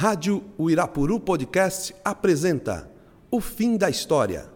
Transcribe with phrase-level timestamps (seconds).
[0.00, 2.88] Rádio Uirapuru Podcast apresenta
[3.32, 4.48] O Fim da História.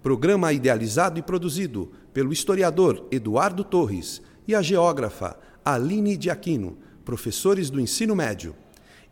[0.00, 7.70] Programa idealizado e produzido pelo historiador Eduardo Torres e a geógrafa Aline de Aquino, professores
[7.70, 8.54] do ensino médio.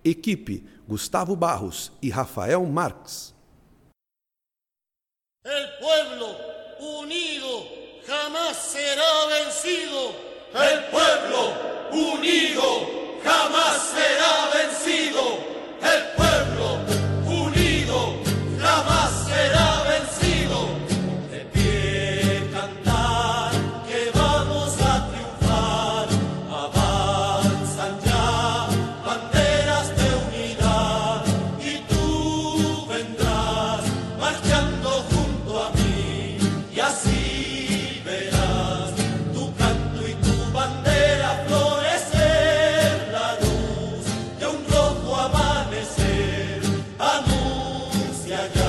[0.05, 3.35] Equipe Gustavo Barros e Rafael Marques.
[5.45, 6.29] El pueblo
[7.01, 7.67] unido
[8.07, 10.15] jamás será vencido.
[10.55, 12.63] El pueblo unido
[13.25, 15.52] jamás será vencido.
[15.83, 16.32] El pueblo
[48.33, 48.62] ya.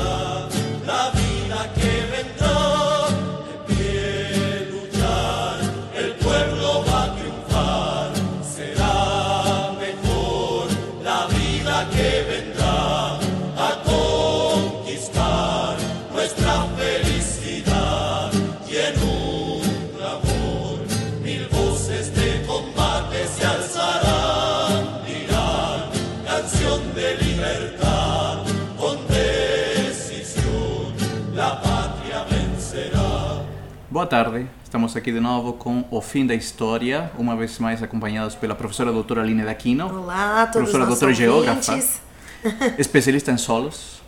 [34.03, 38.35] Boa tarde, estamos aqui de novo com O Fim da História, uma vez mais acompanhados
[38.35, 42.01] pela professora doutora Aline Daquino, Olá todos os professora doutora geógrafa, ouvintes.
[42.77, 44.01] especialista em solos,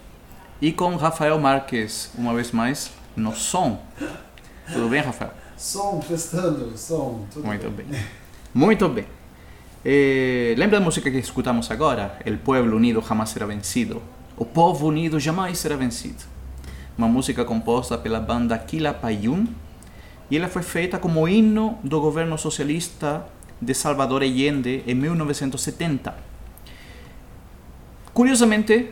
[0.61, 3.81] e com Rafael Marques, uma vez mais, no som.
[4.73, 5.31] Tudo bem, Rafael?
[5.55, 7.85] Som, testando, som, tudo Muito bem.
[8.53, 9.05] Muito bem.
[9.85, 12.19] Eh, lembra da música que escutamos agora?
[12.25, 14.01] El pueblo unido jamás será vencido.
[14.35, 16.25] O povo unido jamais será vencido.
[16.97, 19.63] Uma música composta pela banda Quilapayún
[20.29, 23.25] e ela foi feita como hino do governo socialista
[23.61, 26.13] de Salvador Allende em 1970.
[28.13, 28.91] Curiosamente,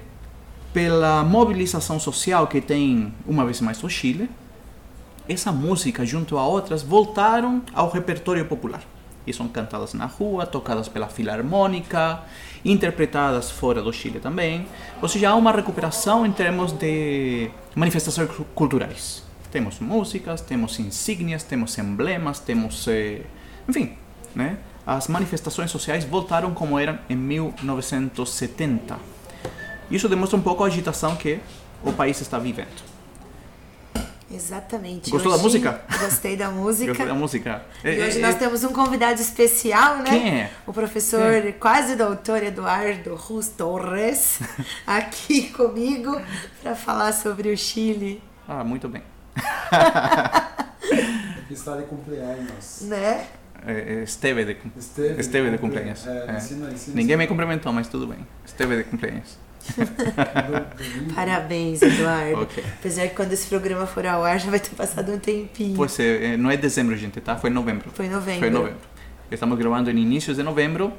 [0.74, 4.30] pela mobilização social que tem uma vez mais o Chile,
[5.28, 8.82] essa música, junto a outras, voltaram ao repertório popular.
[9.26, 12.20] E são cantadas na rua, tocadas pela filarmônica,
[12.66, 14.66] interpretadas fora do Chile também.
[15.02, 19.24] Ou seja, há uma recuperação em termos de manifestações cu- culturais.
[19.54, 22.88] Temos músicas, temos insígnias, temos emblemas, temos.
[22.88, 23.22] eh,
[23.70, 23.96] enfim,
[24.36, 24.58] né?
[24.86, 28.98] as manifestações sociais voltaram como eram em 1970.
[29.92, 31.40] Isso demonstra um pouco a agitação que
[31.84, 32.82] o país está vivendo.
[34.32, 35.12] Exatamente.
[35.12, 35.82] Gostou da Hoje- música?
[36.00, 36.88] Gostei da música.
[36.88, 37.62] Gostei da música?
[37.84, 40.06] E É, hoje é, nós é- temos um convidado especial, né?
[40.10, 40.52] Quem é?
[40.66, 41.22] O professor,
[41.60, 44.40] quase doutor Eduardo Rus Torres,
[44.88, 46.20] aqui comigo
[46.64, 49.04] para falar sobre o Chile, Ah, muito bem.
[51.50, 52.82] Está de cumpleaños.
[52.84, 53.26] né?
[53.66, 56.06] É, é, Esteve de, Esteve, Esteve de cumpleaños.
[56.06, 56.38] É, É.
[56.38, 56.96] ensina, ensina.
[56.96, 58.20] Ninguém me cumprimentou, mas tudo bem.
[58.46, 59.38] Esteve de cumpleaños.
[59.78, 61.14] Domingo.
[61.16, 62.42] Parabéns, Eduardo.
[62.42, 62.62] Ok.
[62.80, 65.76] Apesar que quando esse programa for ao ar já vai ter passado um tempinho.
[65.78, 67.38] Pois é, não é dezembro, gente, tá?
[67.38, 67.90] Foi novembro.
[67.94, 68.40] Foi em novembro.
[68.42, 68.80] Foi novembro.
[69.32, 70.92] Estamos gravando em inícios de novembro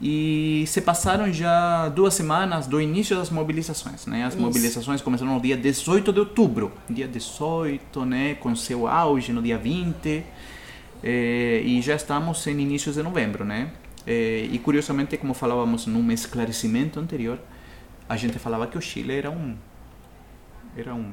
[0.00, 4.24] e se passaram já duas semanas do início das mobilizações, né?
[4.24, 4.42] As Isso.
[4.42, 8.34] mobilizações começaram no dia 18 de outubro, dia 18, né?
[8.34, 10.24] Com seu auge no dia 20
[11.02, 13.70] eh, e já estamos em inícios de novembro, né?
[14.06, 17.38] Eh, e curiosamente, como falávamos num esclarecimento anterior,
[18.08, 19.56] a gente falava que o Chile era um
[20.76, 21.12] era um,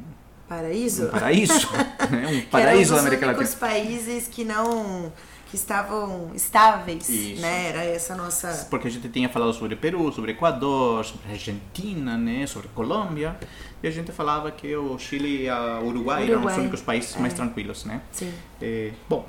[0.49, 1.05] Paraíso?
[1.05, 1.69] um paraíso,
[2.09, 2.27] né?
[2.27, 3.57] um paraíso da era um dos América Latina.
[3.59, 5.13] países que não
[5.51, 7.41] que estavam estáveis, Isso.
[7.41, 7.67] né?
[7.67, 12.47] Era essa nossa Porque a gente tinha falado sobre Peru, sobre Equador, sobre Argentina, né,
[12.47, 13.37] sobre Colômbia,
[13.83, 17.17] e a gente falava que o Chile e o Uruguai, eram os Uruguai, únicos países
[17.17, 17.35] mais é.
[17.35, 18.01] tranquilos, né?
[18.13, 18.33] Sim.
[18.61, 19.27] É, bom,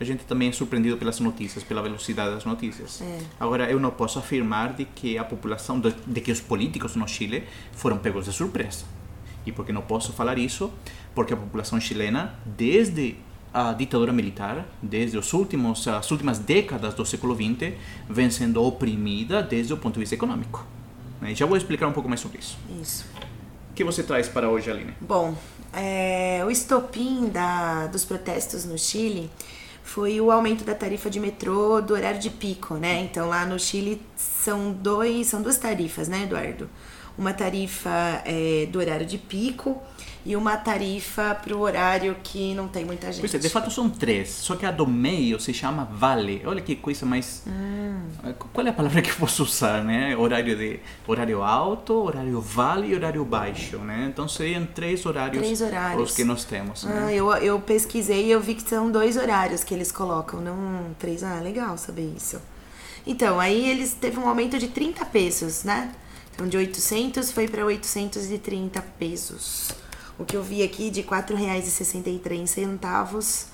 [0.00, 3.00] a gente também é surpreendido pelas notícias, pela velocidade das notícias.
[3.00, 3.20] É.
[3.38, 7.06] Agora, eu não posso afirmar de que a população, de, de que os políticos no
[7.06, 8.84] Chile foram pegos de surpresa.
[9.46, 10.72] E por que não posso falar isso?
[11.14, 13.16] Porque a população chilena, desde
[13.54, 17.72] a ditadura militar, desde os últimos, as últimas décadas do século XX,
[18.10, 20.66] vem sendo oprimida desde o ponto de vista econômico.
[21.20, 21.30] né?
[21.30, 22.58] E já vou explicar um pouco mais sobre isso.
[22.82, 23.06] Isso.
[23.70, 24.92] O que você traz para hoje, Aline?
[25.00, 25.36] Bom,
[25.72, 29.30] é, o estopim da, dos protestos no Chile
[29.84, 33.02] foi o aumento da tarifa de metrô do horário de pico, né?
[33.02, 36.68] Então lá no Chile são dois, são duas tarifas, né, Eduardo?
[37.16, 39.80] Uma tarifa é, do horário de pico
[40.26, 43.20] e uma tarifa para o horário que não tem muita gente.
[43.20, 46.42] Pois é, de fato são três, só que a do meio se chama vale.
[46.46, 47.42] Olha que coisa mais.
[47.46, 48.00] Hum.
[48.52, 50.16] Qual é a palavra que eu posso usar, né?
[50.16, 54.08] Horário de horário alto, horário vale e horário baixo, né?
[54.10, 56.10] Então seriam três horários, Três horários.
[56.10, 56.84] os que nós temos.
[56.84, 57.04] Né?
[57.06, 60.94] Ah, eu, eu pesquisei e eu vi que são dois horários que eles colocam, não
[60.98, 61.22] três.
[61.22, 62.40] Ah, legal saber isso.
[63.06, 65.92] Então, aí eles teve um aumento de 30 pesos, né?
[66.34, 69.70] Então, de 800 foi para 830 pesos.
[70.18, 73.46] O que eu vi aqui de R$ 4,63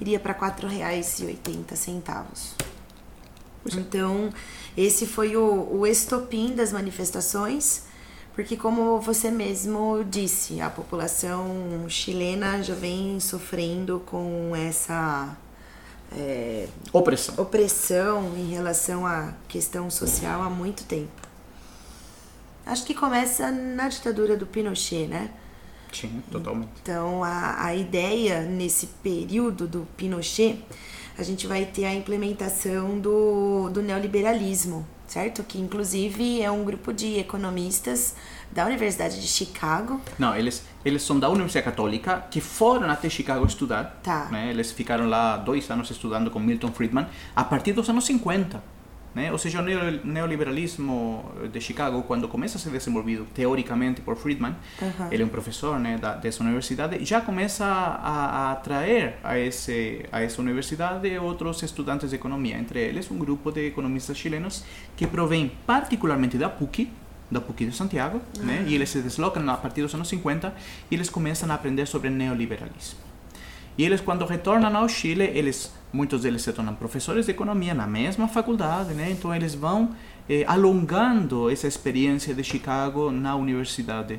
[0.00, 2.24] iria para R$ 4,80.
[3.74, 4.32] Então,
[4.76, 7.82] esse foi o, o estopim das manifestações,
[8.34, 15.36] porque como você mesmo disse, a população chilena já vem sofrendo com essa
[16.12, 17.34] é, Opressão.
[17.38, 21.26] opressão em relação à questão social há muito tempo.
[22.64, 25.30] Acho que começa na ditadura do Pinochet, né?
[25.92, 26.70] Sim, totalmente.
[26.82, 30.62] Então, a, a ideia nesse período do Pinochet,
[31.18, 35.42] a gente vai ter a implementação do, do neoliberalismo, certo?
[35.42, 38.14] Que, inclusive, é um grupo de economistas
[38.50, 40.00] da Universidade de Chicago.
[40.18, 44.00] Não, eles, eles são da Universidade Católica que foram até Chicago estudar.
[44.02, 44.28] Tá.
[44.30, 44.50] Né?
[44.50, 48.75] Eles ficaram lá dois anos estudando com Milton Friedman a partir dos anos 50.
[49.16, 49.32] Né?
[49.32, 54.54] Ou seja, o neo- neoliberalismo de Chicago, quando começa a ser desenvolvido teoricamente por Friedman,
[54.82, 55.08] Aham.
[55.10, 60.04] ele é um professor né, da, dessa universidade, já começa a, a atrair a, esse,
[60.12, 64.62] a essa universidade outros estudantes de economia, entre eles um grupo de economistas chilenos
[64.94, 66.90] que provém particularmente da PUC,
[67.30, 68.66] da PUC de Santiago, né?
[68.68, 70.52] e eles se deslocam a partir dos anos 50
[70.90, 73.05] e eles começam a aprender sobre neoliberalismo.
[73.78, 77.86] E eles, quando retornam ao Chile, eles, muitos deles se tornam professores de economia na
[77.86, 79.10] mesma faculdade, né?
[79.10, 79.90] Então eles vão
[80.28, 84.18] eh, alongando essa experiência de Chicago na universidade.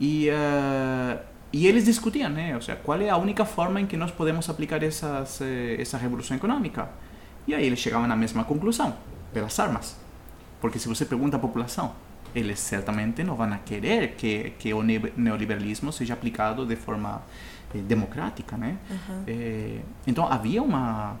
[0.00, 1.18] E, eh,
[1.52, 2.54] e eles discutiam, né?
[2.54, 5.98] Ou seja, qual é a única forma em que nós podemos aplicar essas, eh, essa
[5.98, 6.88] revolução econômica?
[7.46, 8.96] E aí eles chegavam na mesma conclusão,
[9.32, 9.96] pelas armas.
[10.60, 11.92] Porque se você pergunta à população,
[12.34, 17.22] eles certamente não vão querer que, que o ne- neoliberalismo seja aplicado de forma
[17.82, 18.78] democrática, né?
[19.26, 21.16] Eh, então havia uma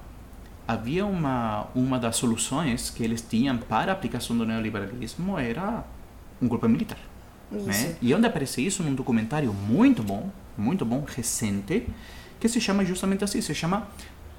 [0.66, 5.84] havia uma uma das soluções que eles tinham para a aplicação do neoliberalismo era
[6.40, 6.98] um golpe militar,
[7.52, 7.66] Isso.
[7.66, 7.96] né?
[8.02, 11.88] E onde aparece isso num documentário muito bom, muito bom, recente,
[12.38, 13.88] que se chama justamente assim, se chama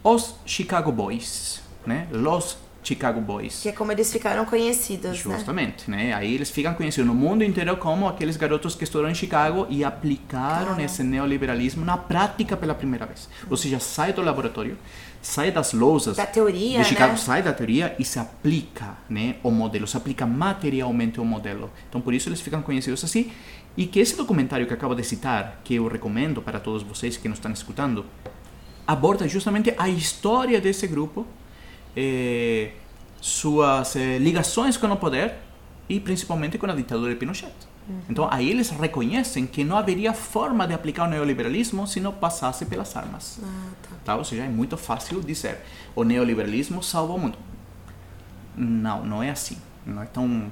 [0.04, 2.08] Os Chicago Boys, né?
[2.12, 2.58] Los
[2.88, 3.60] Chicago Boys.
[3.62, 5.36] Que é como eles ficaram conhecidos, né?
[5.36, 6.14] Justamente, né?
[6.14, 9.84] Aí eles ficam conhecidos no mundo inteiro como aqueles garotos que estudaram em Chicago e
[9.84, 10.84] aplicaram Cara.
[10.84, 13.28] esse neoliberalismo na prática pela primeira vez.
[13.50, 14.78] Ou seja, sai do laboratório,
[15.22, 17.18] sai das lousas Da teoria, de Chicago, né?
[17.18, 21.70] sai da teoria e se aplica, né, o modelo, se aplica materialmente o modelo.
[21.90, 23.32] Então por isso eles ficam conhecidos assim.
[23.76, 27.28] E que esse documentário que acabo de citar, que eu recomendo para todos vocês que
[27.28, 28.06] nos estão escutando,
[28.88, 31.28] aborda justamente a história desse grupo,
[31.96, 32.72] eh,
[33.22, 35.36] suas eh, ligações com o poder
[35.90, 37.54] e principalmente com a ditadura de Pinochet.
[38.10, 42.66] Então aí eles reconhecem que não haveria forma de aplicar o neoliberalismo se não passasse
[42.66, 43.40] pelas armas.
[43.42, 43.90] Ah, tá.
[44.04, 44.16] Tá?
[44.18, 45.60] Ou seja, é muito fácil dizer
[45.96, 47.38] o neoliberalismo salva o mundo.
[48.58, 49.58] Não, não é assim.
[49.86, 50.52] Não é tão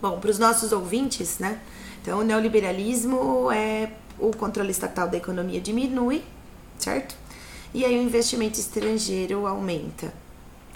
[0.00, 1.60] Bom, para os nossos ouvintes, né?
[2.00, 6.22] Então, o neoliberalismo é o controle estatal da economia diminui,
[6.78, 7.14] certo?
[7.74, 10.12] E aí o investimento estrangeiro aumenta.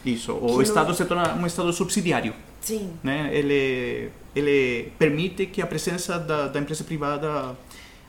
[0.04, 0.34] Isso.
[0.34, 2.34] Que O no- Estado se torna um Estado subsidiário.
[2.60, 2.92] Sim.
[3.02, 3.28] né?
[3.32, 7.54] Ele, ele permite que a presença da, da empresa privada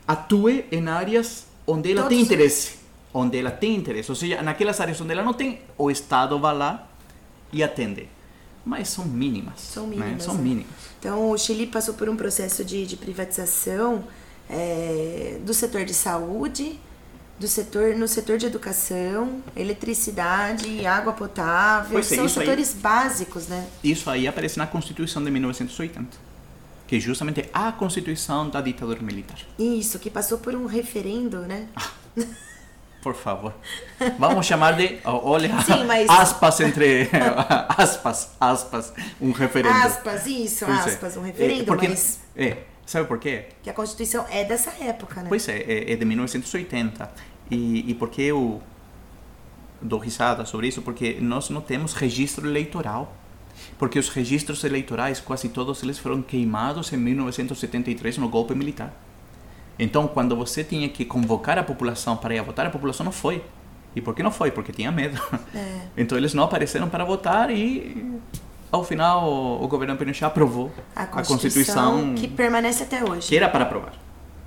[0.08, 2.76] atue em áreas onde ela tem Todos- interesse.
[3.12, 4.10] Onde ela tem interesse.
[4.10, 6.88] Ou seja, naquelas áreas onde ela não tem, o Estado vai lá
[7.52, 8.08] e atende.
[8.64, 9.60] Mas são mínimas.
[9.60, 9.96] São né?
[9.96, 10.42] mínimas, São né?
[10.42, 10.66] mínimas.
[10.98, 14.04] Então, o Chile passou por um processo de, de privatização
[14.50, 16.78] é, do setor de saúde,
[17.38, 21.98] do setor no setor de educação, eletricidade, água potável.
[21.98, 23.66] É, São isso aí- setores básicos, né?
[23.84, 26.16] Isso aí aparece na Constituição de 1980.
[26.86, 29.36] Que é justamente a Constituição da ditadura militar.
[29.58, 31.66] Isso, que passou por um referendo, né?
[33.02, 33.52] Por favor.
[34.18, 34.98] Vamos chamar de.
[35.04, 37.08] Olha, Sim, mas- aspas entre.
[37.76, 39.74] aspas, aspas, um referendo.
[39.76, 40.90] Aspas, isso, Pois é.
[40.90, 43.46] aspas, um É, referendo, porque- mas É, sabe por quê?
[43.62, 45.28] que a Constituição é dessa época, né?
[45.28, 47.10] Pois é, é, é de 1980.
[47.50, 48.62] E, e por que eu
[49.82, 50.80] dou risada sobre isso?
[50.82, 53.14] Porque nós não temos registro eleitoral.
[53.78, 58.92] Porque os registros eleitorais, quase todos eles foram queimados em 1973 no golpe militar.
[59.78, 63.12] Então, quando você tinha que convocar a população para ir a votar, a população não
[63.12, 63.42] foi.
[63.94, 64.50] E por que não foi?
[64.50, 65.20] Porque tinha medo.
[65.54, 65.86] É.
[65.96, 68.20] Então, eles não apareceram para votar e,
[68.72, 69.28] ao final,
[69.62, 73.28] o, governo Pinochet aprovou A a Constituição, Constituição que permanece até hoje.
[73.28, 73.92] que era para aprovar.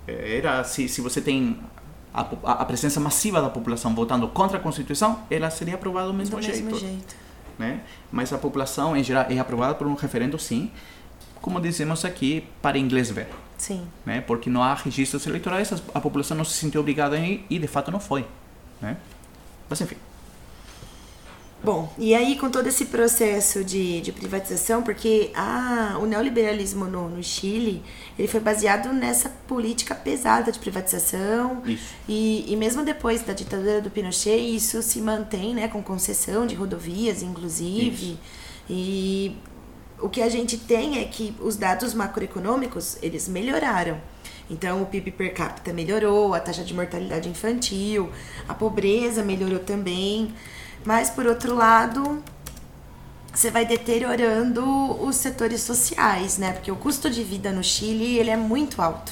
[0.07, 1.59] Eh, Era se, se você tem
[2.13, 6.35] a, a, presença massiva da população votando contra a Constituição, ela seria aprovada do mesmo
[6.35, 6.63] Do jeito.
[6.63, 7.15] mesmo jeito.
[7.57, 7.81] né?
[8.11, 10.71] Mas a população em geral é aprovada por um referendo sim,
[11.41, 13.87] como dizemos aqui, para inglês ver, Sim.
[14.05, 14.19] né?
[14.21, 17.67] Porque não há registros eleitorais, a população não se sentiu obrigada a ir e de
[17.67, 18.25] fato não foi,
[18.81, 18.97] né?
[19.69, 19.95] Mas enfim,
[21.61, 27.09] Bom, e aí com todo esse processo de, de privatização, porque a, o neoliberalismo no,
[27.09, 27.83] no Chile,
[28.17, 31.61] ele foi baseado nessa política pesada de privatização.
[31.65, 31.93] Isso.
[32.07, 36.55] E, e mesmo depois da ditadura do Pinochet, isso se mantém, né, com concessão de
[36.55, 38.11] rodovias, inclusive.
[38.11, 38.19] Isso.
[38.69, 39.35] E
[39.99, 43.99] o que a gente tem é que os dados macroeconômicos, eles melhoraram.
[44.49, 48.09] Então, o PIB per capita melhorou, a taxa de mortalidade infantil,
[48.47, 50.33] a pobreza melhorou também.
[50.85, 52.23] Mas, por outro lado,
[53.33, 54.63] você vai deteriorando
[55.03, 56.53] os setores sociais, né?
[56.53, 59.11] Porque o custo de vida no Chile, ele é muito alto,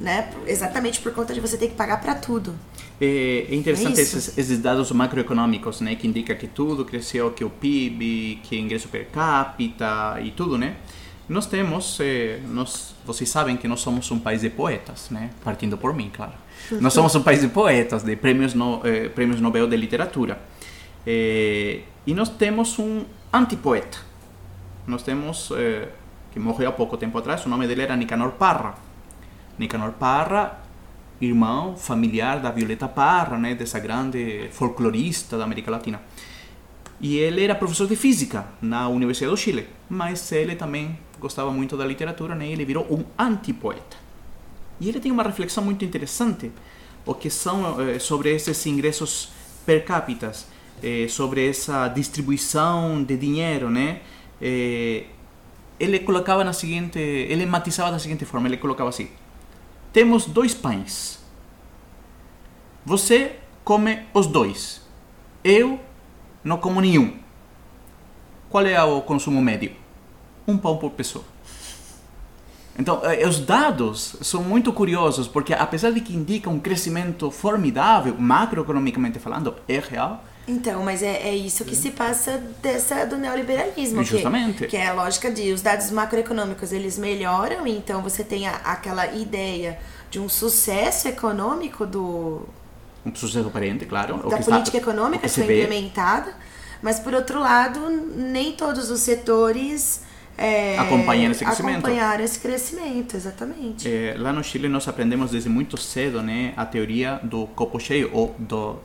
[0.00, 0.32] né?
[0.46, 2.54] Exatamente por conta de você ter que pagar para tudo.
[3.00, 7.44] É, é interessante É esses, esses dados macroeconômicos, né, que indica que tudo cresceu, que
[7.44, 10.76] o PIB, que o ingresso per capita e tudo, né?
[11.28, 15.30] Nós temos, eh, nós, vocês sabem que nós somos um país de poetas, né?
[15.42, 16.34] Partindo por mim, claro.
[16.72, 20.38] Nós somos um país de poetas, de prêmios, no, eh, prêmios Nobel de literatura.
[21.06, 23.98] Eh, e nós temos um antipoeta.
[24.86, 25.88] Nós temos, eh,
[26.32, 28.74] que morreu há pouco tempo atrás, o nome dele era Nicanor Parra.
[29.58, 30.64] Nicanor Parra,
[31.20, 36.00] irmão familiar da Violeta Parra, né, dessa grande folclorista da América Latina.
[37.00, 41.76] E ele era professor de física na Universidade do Chile, mas ele também gostava muito
[41.76, 43.96] da literatura, né, ele virou um antipoeta.
[44.80, 46.50] E ele tem uma reflexão muito interessante,
[47.06, 49.30] o que são eh, sobre esses ingressos
[49.64, 50.32] per capita,
[50.82, 54.00] eh, sobre essa distribuição de dinheiro, né?
[54.40, 55.04] Eh,
[55.78, 59.08] ele colocava na seguinte, ele matizava da seguinte forma, ele colocava assim:
[59.92, 61.22] temos dois pães.
[62.84, 64.82] Você come os dois.
[65.42, 65.80] Eu
[66.42, 67.16] não como nenhum.
[68.50, 69.72] Qual é o consumo médio?
[70.46, 71.24] Um pão por pessoa.
[72.78, 78.16] Então, eh, os dados são muito curiosos, porque apesar de que indicam um crescimento formidável,
[78.18, 80.24] macroeconomicamente falando, é real.
[80.46, 84.00] Então, mas é, é isso que se passa dessa do neoliberalismo.
[84.00, 84.66] que- Justamente.
[84.66, 89.06] Que, é a lógica de os dados macroeconômicos eles melhoram, então você tem a- aquela
[89.14, 89.78] ideia
[90.10, 92.42] de um sucesso econômico do,
[93.06, 94.16] Um sucesso aparente, claro.
[94.18, 96.34] da que está- política o econômica que que foi implementada,
[96.82, 97.80] mas por outro lado,
[98.14, 100.02] nem todos os setores
[100.36, 101.76] é, Acompanharam esse crescimento.
[101.78, 103.88] acompanharam esse crescimento, exatamente.
[103.88, 108.10] Eh, lá no Chile nós aprendemos desde muito cedo né, a teoria do copo cheio,
[108.12, 108.76] ou do...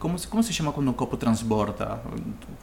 [0.00, 2.00] Como, se- como se chama quando um copo transborda?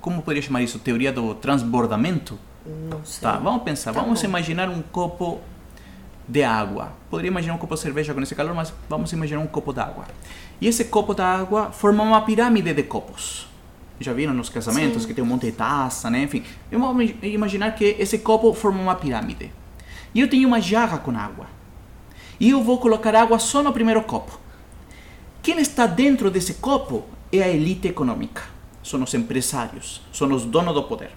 [0.01, 0.79] Como poderia chamar isso?
[0.79, 2.37] Teoria do transbordamento?
[2.65, 3.21] Não sei.
[3.21, 3.93] Tá, vamos pensar.
[3.93, 4.27] Tá vamos bom.
[4.27, 5.39] imaginar um copo
[6.27, 6.91] de água.
[7.09, 10.05] Poderia imaginar um copo de cerveja com esse calor, mas vamos imaginar um copo d'água.
[10.59, 13.47] E esse copo d'água forma uma pirâmide de copos.
[13.99, 16.23] Já viram nos casamentos que tem um monte de taça, né?
[16.23, 19.51] Enfim, vamos im- imaginar que esse copo forma uma pirâmide.
[20.13, 21.45] E eu tenho uma jarra com água.
[22.39, 24.39] E eu vou colocar água só no primeiro copo.
[25.41, 28.43] Quem está dentro desse copo é a elite econômica.
[28.83, 31.11] São os empresários, são os donos do poder.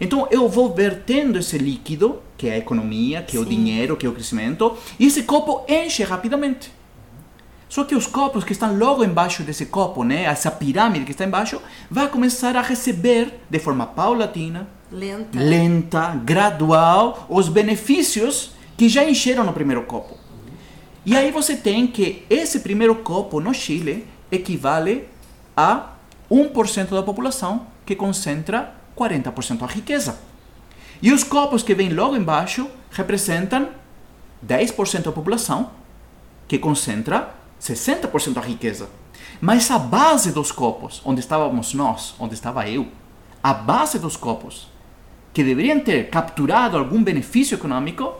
[0.00, 3.50] Então eu vou vertendo esse líquido, que é a economia, que é o Sim.
[3.50, 6.72] dinheiro, que é o crescimento, e esse copo enche rapidamente.
[7.68, 11.24] Só que os copos que estão logo embaixo desse copo, né, essa pirâmide que está
[11.24, 11.58] embaixo,
[11.90, 15.38] vai começar a receber de forma paulatina, Lenta.
[15.40, 20.18] lenta, gradual, os benefícios que já encheram no primeiro copo.
[21.06, 25.08] E aí você tem que esse primeiro copo no Chile equivale
[25.56, 25.92] a
[26.30, 30.18] 1% da população que concentra 40% da riqueza.
[31.02, 33.68] E os copos que vêm logo embaixo representam
[34.46, 35.70] 10% da população
[36.46, 38.88] que concentra 60% da riqueza.
[39.40, 42.88] Mas a base dos copos, onde estávamos nós, onde estava eu,
[43.42, 44.68] a base dos copos,
[45.34, 48.14] que deveriam ter capturado algum benefício econômico,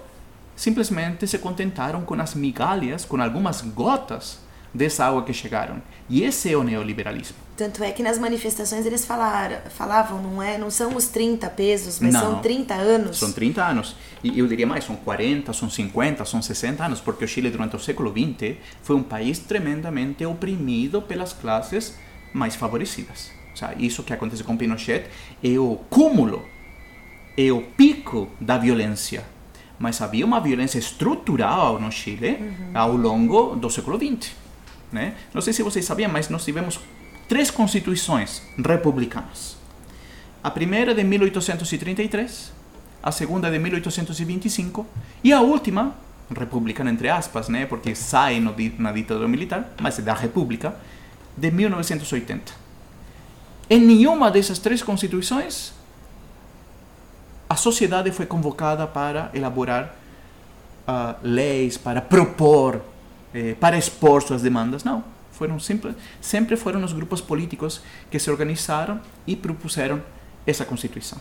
[0.56, 4.38] simplesmente se contentaram com as migalhas, com algumas gotas
[4.74, 5.82] dessa água que chegaram.
[6.08, 7.36] E esse é o neoliberalismo.
[7.56, 12.00] Tanto é que nas manifestações eles falaram, falavam, não é, não são os 30 pesos,
[12.00, 12.20] mas Não.
[12.20, 13.18] são 30 anos.
[13.18, 13.96] São 30 anos.
[14.24, 17.76] E eu diria mais, são 40, são 50, são 60 anos, porque o Chile durante
[17.76, 21.94] o século XX foi um país tremendamente oprimido pelas classes
[22.32, 23.30] mais favorecidas.
[23.54, 25.04] O sea, isso que acontece com Pinochet
[25.44, 26.42] é o cúmulo,
[27.36, 29.24] é o pico da violência.
[29.78, 32.38] Mas havia uma violência estrutural no Chile
[32.72, 34.41] ao longo do século XX.
[34.92, 35.14] Né?
[35.32, 36.78] Não sei se vocês sabiam, mas nós tivemos
[37.28, 39.56] três constituições republicanas.
[40.44, 42.52] A primeira de 1833,
[43.02, 44.86] a segunda de 1825
[45.24, 45.94] e a última,
[46.36, 47.64] republicana entre aspas, né?
[47.66, 50.74] Porque sai no, na ditadura militar, mas é da República,
[51.36, 52.52] de 1980.
[53.70, 55.72] Em nenhuma dessas três constituições
[57.52, 59.94] a sociedade foi convocada para elaborar
[60.88, 62.80] ah, leis, para propor,
[63.34, 64.84] eh, para expor suas demandas.
[64.84, 70.02] Não, foram sempre, sempre foram os grupos políticos que se organizaram e propuseram
[70.46, 71.18] essa Constituição.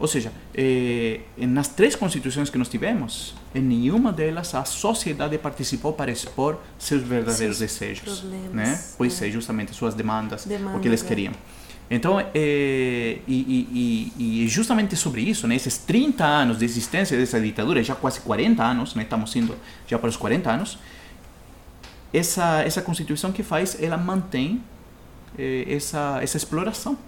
[0.00, 5.92] Ou seja, eh, nas três constituições que nós tivemos, em nenhuma delas a sociedade participou
[5.92, 8.82] para expor seus verdadeiros Seus desejos, problemas, né?
[8.96, 9.28] Pois é.
[9.28, 11.34] é, justamente suas demandas, o que eles queriam.
[11.90, 17.38] Então, e, e, e, e justamente sobre isso, né, esses 30 anos de existência dessa
[17.40, 19.56] ditadura, já quase 40 anos, né, estamos indo
[19.86, 20.78] já para os 40 anos,
[22.12, 24.62] essa, essa Constituição que faz, ela mantém
[25.38, 26.98] eh, essa, essa exploração.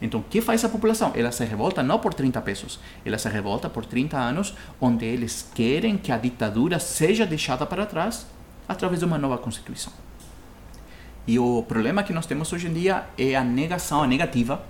[0.00, 1.12] Então, o que faz a população?
[1.14, 5.48] Ela se revolta não por 30 pesos, ela se revolta por 30 anos, onde eles
[5.54, 8.26] querem que a ditadura seja deixada para trás
[8.68, 9.92] através de uma nova Constituição.
[11.26, 14.62] E o problema que nós temos hoje em dia é a negação, a negativa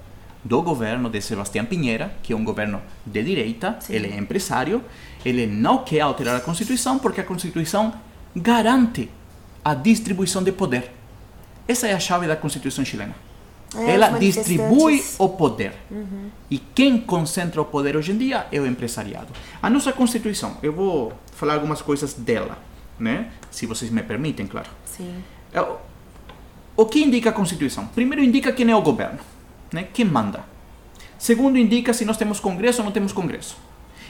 [0.45, 3.95] do governo de Sebastião Pinheira, que é um governo de direita, Sim.
[3.95, 4.85] ele é empresário,
[5.25, 7.95] ele não quer alterar a Constituição porque a Constituição
[8.37, 9.11] garante
[9.65, 10.93] a distribuição de poder.
[11.67, 13.15] Essa é a chave da Constituição chilena.
[13.77, 15.73] É, Ela distribui o poder.
[16.51, 19.29] E quem concentra o poder hoje em dia é o empresariado.
[19.61, 22.59] A nossa Constituição, eu vou falar algumas coisas dela,
[22.99, 23.31] né?
[23.51, 24.69] Se vocês me permitem, claro.
[24.85, 25.15] Sim.
[25.53, 25.77] É, o-
[26.77, 27.87] O que indica a Constituição?
[27.87, 29.21] Primeiro indica quem é o governo,
[29.73, 29.87] né?
[29.93, 30.45] quem manda.
[31.19, 33.57] Segundo indica se nós temos Congresso ou não temos Congresso.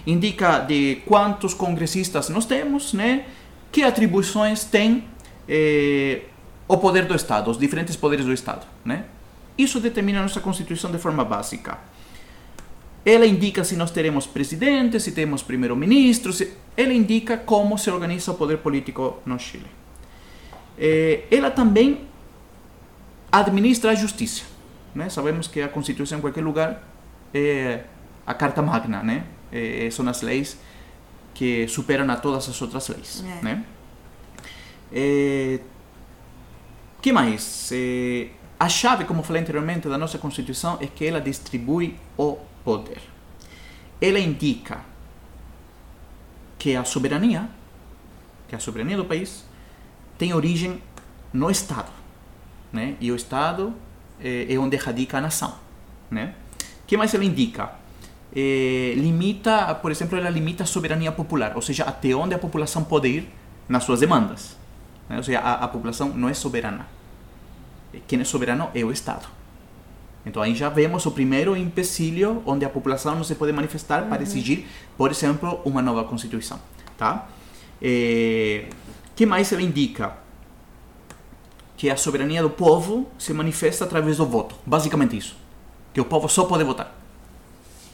[0.07, 3.27] Indica de quantos congressistas nós temos, né?
[3.71, 5.05] que atribuições tem
[5.49, 6.23] eh,
[6.67, 8.67] o poder do Estado, os diferentes poderes do Estado.
[8.85, 9.05] Né?
[9.57, 11.79] Isso determina a nossa Constituição de forma básica.
[13.05, 16.57] Ela indica se nós teremos presidente, se temos primeiro-ministro, se...
[16.77, 19.67] ela indica como se organiza o poder político no Chile.
[20.79, 22.01] Eh, ela também
[23.31, 24.45] administra a justiça.
[24.95, 25.09] Né?
[25.09, 26.83] Sabemos que a Constituição em qualquer lugar
[27.35, 27.85] é
[28.27, 29.25] a Carta Magna, né?
[29.53, 30.59] É, são as leis
[31.33, 33.25] que superam a todas as outras leis.
[33.27, 33.45] É.
[33.45, 33.65] Né?
[34.95, 35.59] É,
[37.03, 37.71] que mais?
[37.73, 38.29] É,
[38.59, 43.03] a chave, como falei anteriormente, da nossa Constituição é que ela distribui o poder.
[44.01, 44.81] Ela indica
[46.59, 47.49] que a soberania,
[48.49, 49.45] que a soberania do país,
[50.17, 50.81] tem origem
[51.33, 51.91] no Estado,
[52.73, 52.97] né?
[53.01, 53.75] E o Estado
[54.21, 55.57] é, é onde radica a nação,
[56.09, 56.35] né?
[56.87, 57.73] Que mais ela indica?
[58.35, 62.83] Eh, limita, por exemplo, ela limita a soberania popular, ou seja, até onde a população
[62.85, 63.29] pode ir
[63.69, 64.57] nas suas demandas.
[65.09, 65.17] Né?
[65.17, 66.87] Ou seja, a, a população não é soberana.
[68.07, 69.27] Quem é soberano é o Estado.
[70.27, 74.23] Então aí já vemos o primeiro empecilho onde a população não se pode manifestar para
[74.23, 76.59] exigir, por exemplo, uma nova constituição,
[76.97, 77.29] tá?
[77.81, 78.69] Eh,
[79.15, 80.17] que mais ela indica?
[81.77, 85.37] Que a soberania do povo se manifesta através do voto, basicamente isso.
[85.93, 86.99] Que o povo só pode votar,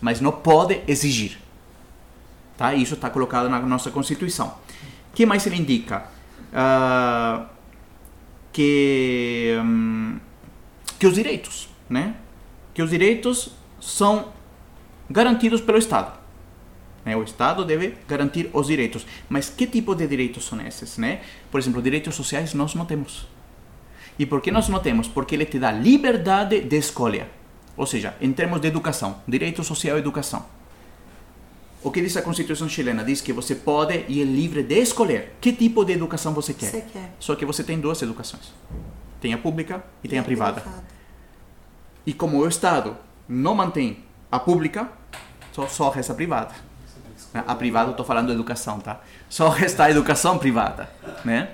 [0.00, 1.38] mas não pode exigir.
[2.56, 2.74] Tá?
[2.74, 4.54] Isso está colocado na nossa Constituição.
[5.14, 6.04] que mais ele indica?
[6.52, 7.46] Ah,
[8.52, 10.18] que, hum,
[10.98, 12.14] que os direitos, né?
[12.74, 14.28] Que os direitos são
[15.08, 16.18] garantidos pelo Estado.
[17.04, 17.16] né?
[17.16, 19.06] O Estado deve garantir os direitos.
[19.28, 21.20] Mas que tipo de direitos são esses, né?
[21.50, 23.26] Por exemplo, direitos sociais nós não temos.
[24.18, 25.08] E por que nós não temos?
[25.08, 27.28] Porque ele te dá liberdade de escolha.
[27.76, 30.44] Ou seja, em termos de educação, direito social e educação.
[31.82, 33.02] O que diz a Constituição chilena?
[33.02, 36.70] Diz que você pode e é livre de escolher que tipo de educação você quer.
[36.70, 37.14] Você quer.
[37.18, 38.52] Só que você tem duas educações.
[39.20, 40.62] Tem a pública e tem a privada.
[42.04, 42.96] E como o Estado
[43.28, 44.90] não mantém a pública,
[45.52, 46.54] só, só resta a privada.
[47.34, 49.00] A privada, estou falando de educação, tá?
[49.28, 50.90] Só resta a educação privada,
[51.24, 51.50] né?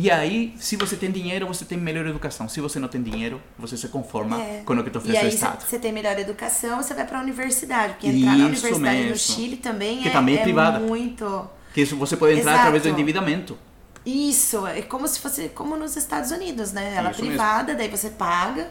[0.00, 2.48] E aí, se você tem dinheiro, você tem melhor educação.
[2.48, 4.62] Se você não tem dinheiro, você se conforma É.
[4.64, 5.64] com o que te oferece o Estado.
[5.68, 7.94] você tem melhor educação, você vai pra universidade.
[7.94, 9.16] Porque entrar na Isso universidade no mesmo.
[9.18, 10.78] Chile também Que é, também é é privada.
[10.78, 11.50] muito...
[11.74, 13.00] Que isso você pode entrar através do Exato.
[13.00, 13.58] endividamento.
[14.06, 16.94] Isso, é como se fosse como nos Estados Unidos, né?
[16.96, 17.36] Ela é Isso mesmo.
[17.36, 18.70] privada, daí você paga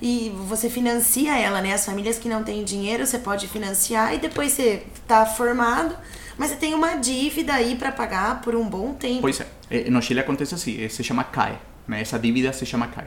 [0.00, 1.74] e você financia ela, né?
[1.74, 5.96] As famílias que não têm dinheiro, você pode financiar e depois você tá formado,
[6.40, 9.20] mas você tem uma dívida aí pra pagar por um bom tempo.
[9.20, 9.46] Pois é.
[9.70, 11.58] Eh, No Chile acontece assim, eh, se chama CAE.
[11.86, 12.00] Né?
[12.00, 13.06] Essa dívida se chama CAE.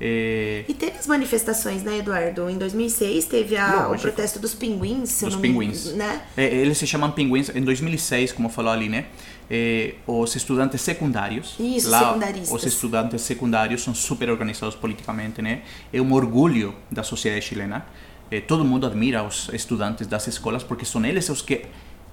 [0.00, 2.48] Eh, E teve as manifestações, né, Eduardo?
[2.50, 5.92] Em 2006 teve a, o protesto dos pinguins, Dos pinguins.
[5.94, 6.22] né?
[6.36, 7.48] Eh, Eles se chamam pinguins.
[7.54, 9.06] Em 2006, como falou ali, né?
[9.50, 11.54] eh, os estudantes secundários.
[11.60, 12.50] Isso, lá, secundaristas.
[12.50, 15.62] Os estudantes secundários são super organizados politicamente, né?
[15.92, 17.84] É um orgulho da sociedade chilena.
[18.30, 21.66] Eh, todo mundo admira os estudantes das escolas porque são eles os que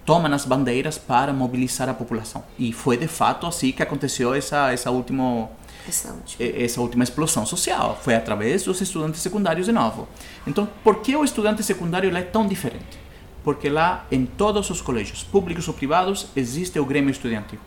[0.06, 2.44] tomam as bandeiras para mobilizar a população.
[2.58, 5.50] E foi de fato assim que aconteceu essa, essa última
[5.88, 6.44] Essa última.
[6.46, 8.00] e- essa última explosão social.
[8.02, 10.08] Foi através dos estudantes secundários de novo.
[10.48, 13.00] Então, por que o estudante secundário lá é tão diferente?
[13.44, 17.58] Porque lá, em todos os colégios, públicos ou privados, existe o grêmio estudantil.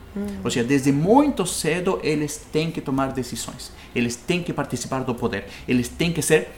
[0.41, 3.73] Ou seja, desde muito cedo, eles têm que tomar decisões.
[3.93, 5.47] Eles têm que participar do poder.
[5.67, 6.49] Eles têm que ser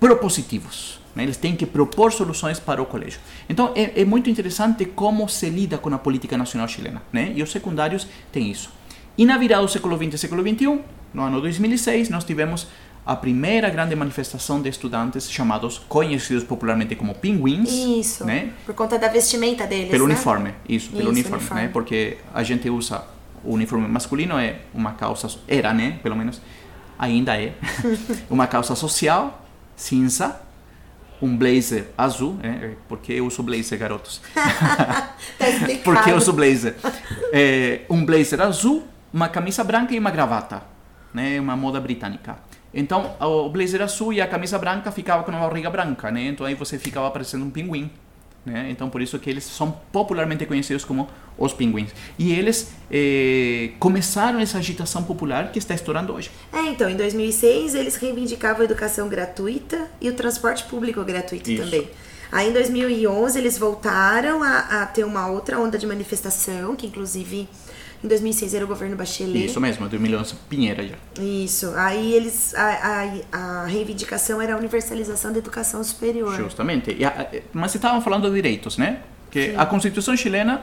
[0.00, 1.00] propositivos.
[1.14, 1.22] Né?
[1.22, 3.20] Eles têm que propor soluções para o colégio.
[3.48, 7.02] Então, é, é muito interessante como se lida com a política nacional chilena.
[7.12, 7.32] Né?
[7.34, 8.70] E os secundários têm isso.
[9.16, 10.80] E na virada do século XX e século XXI,
[11.12, 12.66] no ano 2006, nós tivemos
[13.06, 17.70] a primeira grande manifestação de estudantes chamados, conhecidos popularmente como pinguins.
[17.70, 18.24] Isso.
[18.24, 18.50] Né?
[18.64, 19.90] Por conta da vestimenta deles.
[19.90, 20.14] Pelo né?
[20.14, 21.62] uniforme, isso, pelo Isso, uniforme, uniforme.
[21.62, 21.70] né?
[21.72, 23.04] Porque a gente usa
[23.44, 25.98] o uniforme masculino é uma calça, era, né?
[26.02, 26.40] Pelo menos
[26.98, 27.52] ainda é,
[28.30, 29.44] uma calça social
[29.76, 30.40] cinza,
[31.24, 32.74] um blazer azul, né?
[32.86, 34.20] Porque eu uso blazer, garotos.
[35.38, 35.82] Tá explicado.
[35.84, 36.76] Porque eu uso blazer.
[37.32, 40.62] É, um blazer azul, uma camisa branca e uma gravata,
[41.14, 41.40] né?
[41.40, 42.36] Uma moda britânica.
[42.74, 46.26] Então, o blazer azul e a camisa branca ficava com uma barriga branca, né?
[46.26, 47.90] Então aí você ficava parecendo um pinguim,
[48.44, 48.68] né?
[48.70, 51.90] Então por isso que eles são popularmente conhecidos como os pinguins.
[52.18, 56.30] E eles eh, começaram essa agitação popular que está estourando hoje.
[56.52, 61.64] É, então, em 2006 eles reivindicavam a educação gratuita e o transporte público gratuito Isso.
[61.64, 61.88] também.
[62.30, 67.48] Aí em 2011 eles voltaram a, a ter uma outra onda de manifestação, que inclusive
[68.04, 69.46] em 2006 era o governo Bachelet.
[69.46, 70.96] Isso mesmo, 2011, Pinheira já.
[71.22, 71.72] Isso.
[71.74, 76.36] Aí eles a, a, a reivindicação era a universalização da educação superior.
[76.36, 77.02] Justamente.
[77.04, 79.00] A- mas você estava falando de direitos, né?
[79.30, 80.62] Que a Constituição chilena,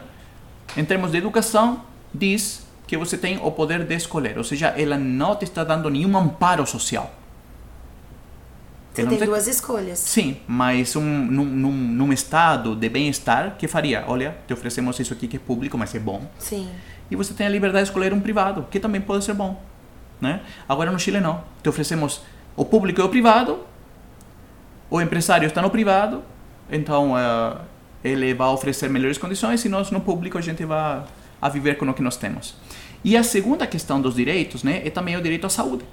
[0.78, 4.38] em termos de educação, diz que você tem o poder de escolher.
[4.38, 7.12] Ou seja, ela não te está dando nenhum amparo social.
[8.94, 10.00] Você tem te- duas escolhas.
[10.00, 14.04] Sim, mas um, num, num, num estado de bem-estar, que faria?
[14.06, 16.30] Olha, te oferecemos isso aqui que é público, mas é bom.
[16.38, 16.70] Sim.
[17.12, 19.62] E você tem a liberdade de escolher um privado, que também pode ser bom.
[20.20, 20.40] Né?
[20.68, 21.44] Agora no Chile não.
[21.62, 22.22] Te oferecemos
[22.56, 23.60] o público e o privado,
[24.90, 26.24] o empresário está no privado,
[26.70, 27.58] então eh,
[28.04, 31.04] ele vai oferecer melhores condições e nós no público a gente vai
[31.42, 32.56] a viver com o que nós temos.
[33.04, 35.84] E a segunda questão dos direitos né, é também o direito à saúde.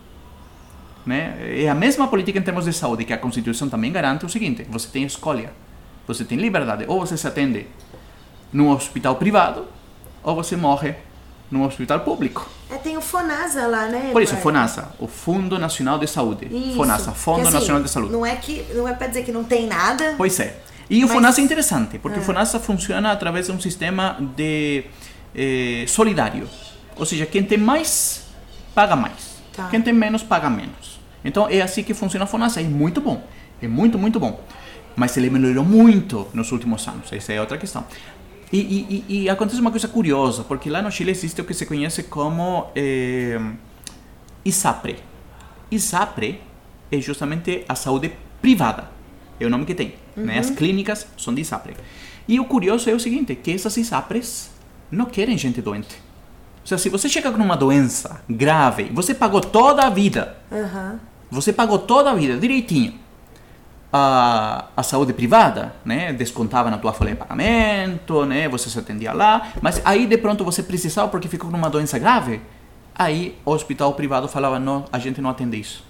[1.07, 1.63] Né?
[1.63, 4.67] É a mesma política em termos de saúde que a Constituição também garante o seguinte:
[4.69, 5.53] você tem escolha,
[6.07, 7.67] você tem liberdade, ou você se atende
[8.53, 9.67] num hospital privado,
[10.23, 10.95] ou você morre
[11.51, 12.49] num hospital público.
[12.71, 14.11] É, tem o FONASA lá, né?
[14.13, 14.43] Por isso, Eduardo?
[14.43, 16.47] FONASA, o Fundo Nacional de Saúde.
[16.51, 16.77] Isso.
[16.77, 18.13] FONASA, Fundo assim, Nacional de Saúde.
[18.13, 20.15] Não é que não é para dizer que não tem nada.
[20.19, 20.57] Pois é.
[20.91, 22.23] E o Mas- FONASA é interessante, porque Ah.
[22.23, 24.85] o FONASA funciona através de um sistema de
[25.35, 26.49] eh, solidário.
[26.97, 28.23] Ou seja, quem tem mais,
[28.75, 29.39] paga mais.
[29.55, 29.69] Tá.
[29.69, 30.99] Quem tem menos, paga menos.
[31.25, 32.61] Então é assim que funciona o FONASA.
[32.61, 33.23] É muito bom.
[33.63, 34.41] É muito, muito bom.
[34.97, 37.13] Mas ele melhorou muito nos últimos anos.
[37.13, 37.85] Essa é outra questão.
[38.53, 41.67] E, e- e- acontece uma coisa curiosa, porque lá no Chile existe o que se
[41.67, 43.39] conhece como eh,
[44.45, 44.97] ISAPRE.
[45.71, 46.41] ISAPRE
[46.91, 48.91] é justamente a saúde privada.
[49.39, 49.95] É o nome que tem.
[50.17, 50.39] Né?
[50.39, 51.77] As clínicas são de ISAPRE.
[52.27, 54.51] E o curioso é o seguinte, que essas ISAPRES
[54.91, 55.97] não querem gente doente.
[56.63, 61.01] Ou seja, se você chega com uma doença grave, você pagou toda a vida, Aham.
[61.31, 62.95] você pagou toda a vida direitinho.
[63.91, 69.15] A, a saúde privada, né, descontava na tua folha de pagamento, né, você se atendia
[69.15, 72.43] lá, mas aí de pronto você precisava porque ficou com uma doença grave,
[72.95, 75.83] aí o hospital privado falava, não, a gente não atende isso.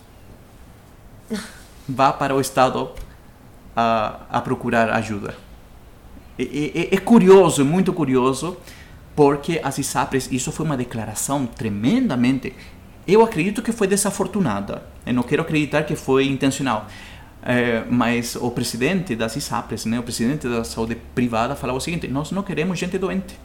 [1.89, 2.91] Vá para o Estado
[3.75, 5.35] a, a procurar ajuda.
[6.39, 8.57] É, é- é curioso, muito curioso,
[9.17, 12.55] porque as ISAPRES, isso foi uma declaração tremendamente.
[13.07, 14.83] Eu acredito que foi desafortunada.
[15.05, 16.87] Eu não quero acreditar que foi intencional.
[17.43, 22.09] Eh, mas o presidente das ISAPRES, né, o presidente da saúde privada, falava o seguinte:
[22.09, 23.39] nós não queremos gente doente.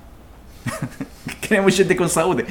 [1.42, 2.46] queremos gente com saúde.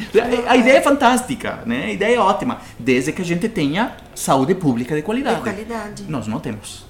[0.47, 1.85] A, a ideia é fantástica, né?
[1.87, 5.37] a ideia é ótima, desde que a gente tenha saúde pública de qualidade.
[5.37, 6.05] De qualidade.
[6.09, 6.87] Nós não temos.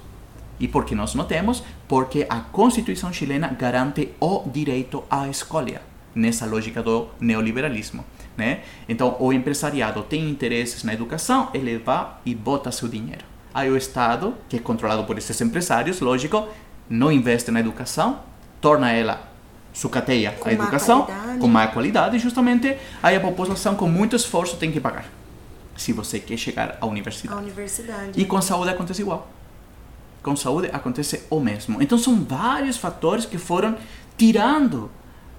[0.59, 1.63] E por que nós não temos?
[1.87, 5.81] Porque a Constituição chilena garante o direito à escolha,
[6.13, 8.05] nessa lógica do neoliberalismo.
[8.37, 8.61] Né?
[8.87, 13.32] Então, o empresariado tem interesses na educação, ele vai e bota seu dinheiro.
[13.53, 16.47] Aí o Estado, que é controlado por esses empresários, lógico,
[16.89, 18.19] não investe na educação,
[18.59, 19.29] torna ela
[19.73, 21.39] sucateia Com a educação qualidade.
[21.39, 25.05] com má qualidade, justamente aí a população com muito esforço tem que pagar.
[25.75, 27.37] Se você quer chegar à universidade.
[27.37, 28.19] A universidade.
[28.19, 29.27] E com saúde acontece igual.
[30.21, 31.81] Com saúde acontece o mesmo.
[31.81, 33.75] Então são vários fatores que foram
[34.15, 34.89] tirando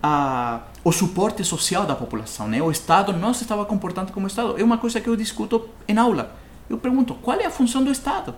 [0.02, 2.48] a, o suporte social da população.
[2.48, 2.60] Né?
[2.60, 4.60] O Estado não se estava comportando como Estado.
[4.60, 6.36] É uma coisa que eu discuto em aula.
[6.68, 8.34] Eu pergunto, qual é a função do Estado?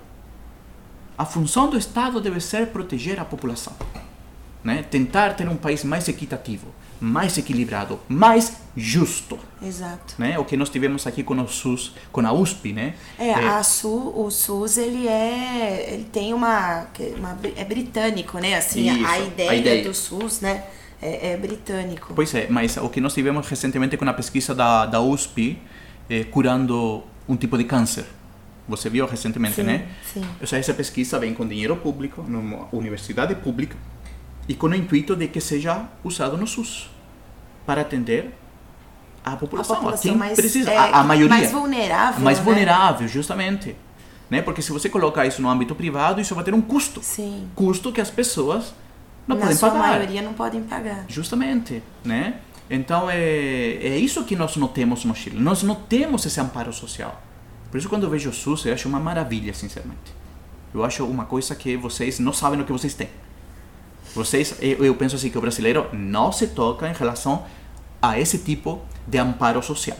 [1.16, 3.72] A função do Estado deve ser proteger a população.
[4.62, 4.82] né?
[4.90, 6.66] Tentar ter um país mais equitativo,
[7.00, 10.14] mais equilibrado, mais justo, Exato.
[10.18, 10.36] né?
[10.38, 12.94] O que nós tivemos aqui com o SUS, com a USP, né?
[13.18, 15.90] É, a Su, o SUS, ele é.
[15.92, 16.86] Ele tem uma.
[17.16, 18.56] uma é britânico, né?
[18.56, 19.84] Assim, Isso, a, a ideia ideia.
[19.84, 20.64] do SUS, né?
[21.00, 22.12] É, é britânico.
[22.14, 25.58] Pois é, mas o que nós tivemos recentemente com a pesquisa da, da USP,
[26.10, 28.06] eh, curando um tipo de câncer.
[28.68, 29.88] Você viu recentemente, Sim, né?
[30.12, 30.22] sim.
[30.40, 33.76] Ou seja, essa pesquisa vem com dinheiro público, numa universidade pública,
[34.48, 36.90] e com o intuito de que seja usado no SUS
[37.64, 38.32] para atender
[39.24, 41.28] a a população, a, população quem mais, precisa, é, a, a maioria.
[41.36, 42.24] mais vulnerável.
[42.24, 42.44] mais né?
[42.44, 43.76] vulnerável, justamente.
[44.30, 44.42] Né?
[44.42, 47.00] Porque se você colocar isso no âmbito privado, isso vai ter um custo.
[47.02, 47.48] Sim.
[47.54, 48.72] Custo que as pessoas
[49.26, 49.88] não Na podem sua pagar.
[49.88, 51.04] maioria não podem pagar.
[51.08, 52.40] Justamente, né?
[52.68, 55.38] Então é, é isso que nós não temos no Chile.
[55.38, 57.22] Nós não temos esse amparo social.
[57.70, 60.14] Por isso quando eu vejo o SUS, eu acho uma maravilha, sinceramente.
[60.74, 63.08] Eu acho uma coisa que vocês não sabem o que vocês têm.
[64.14, 67.44] Vocês, eu, penso assim que o brasileiro não se toca em relação
[68.00, 69.98] a esse tipo de amparo social.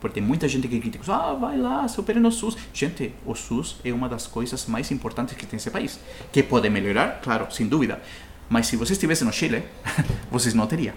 [0.00, 2.56] Porque tem muita gente que critica, ah, vai lá, se opere no SUS.
[2.74, 6.00] Gente, o SUS é uma das coisas mais importantes que tem esse país.
[6.32, 8.02] Que pode melhorar, claro, sem dúvida.
[8.48, 9.62] Mas se você estivesse no Chile,
[10.28, 10.94] vocês não teriam.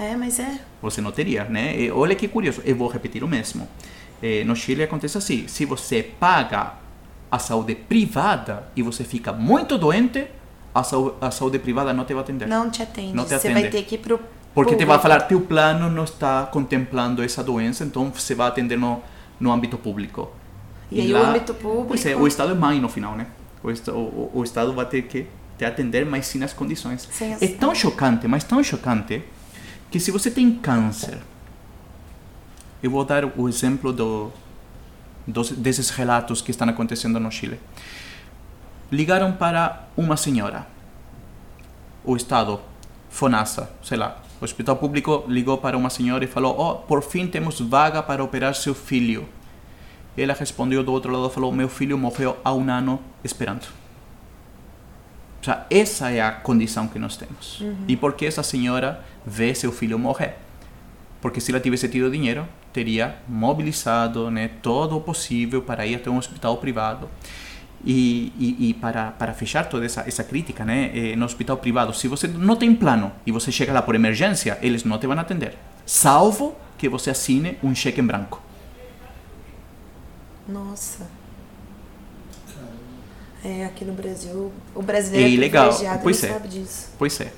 [0.00, 0.58] É, mas é.
[0.82, 1.78] Você não teria, né?
[1.78, 3.68] E olha que curioso, eu vou repetir o mesmo.
[4.22, 6.74] Eh, no Chile acontece assim: se você paga
[7.30, 10.26] a saúde privada e você fica muito doente,
[10.74, 12.46] a, sau a saúde privada não te vai atender.
[12.48, 13.12] Não te atende.
[13.14, 13.60] Não te Você atende.
[13.60, 14.18] vai ter que ir pro.
[14.52, 14.88] Porque te público.
[14.88, 19.00] vai falar teu plano não está contemplando essa doença, então você vai atender no,
[19.38, 20.28] no âmbito público.
[20.90, 23.26] E aí o âmbito público- Pois é, o Estado é mãe no final, né?
[23.62, 27.08] O, o, o- Estado vai ter que te atender, mas sim nas condições.
[27.08, 29.22] As- É tão chocante, mas tão chocante,
[29.90, 31.18] que se você tem câncer,
[32.82, 34.32] eu vou dar o exemplo do,
[35.26, 37.60] dos, desses relatos que estão acontecendo no Chile.
[38.90, 40.66] Ligaram para uma senhora.
[42.04, 42.60] O Estado,
[43.10, 47.26] FONASA, sei lá, o hospital público ligou para uma senhora e falou: Oh, por fim
[47.26, 49.28] temos vaga para operar seu filho.
[50.16, 53.79] Ela respondeu do outro lado falou: Meu filho morreu há um ano esperando.
[55.40, 57.62] O sea, essa é a condição que nós temos.
[57.88, 60.36] E por que essa senhora vê seu filho morrer?
[61.20, 66.10] Porque se ela tivesse tido dinheiro, teria mobilizado né, todo o possível para ir até
[66.10, 67.08] um hospital privado.
[67.82, 71.94] E, e, e para, para fechar toda essa, essa crítica, né, eh, no hospital privado,
[71.94, 75.18] se você não tem plano e você chega lá por emergência, eles não te vão
[75.18, 75.56] atender.
[75.86, 78.42] Salvo que você assine um cheque em branco.
[80.46, 81.06] Nossa.
[83.42, 85.70] É, aqui no Brasil, o brasileiro É ilegal.
[86.02, 86.28] Pois é.
[86.28, 86.90] sabe disso.
[86.98, 87.32] Pois é.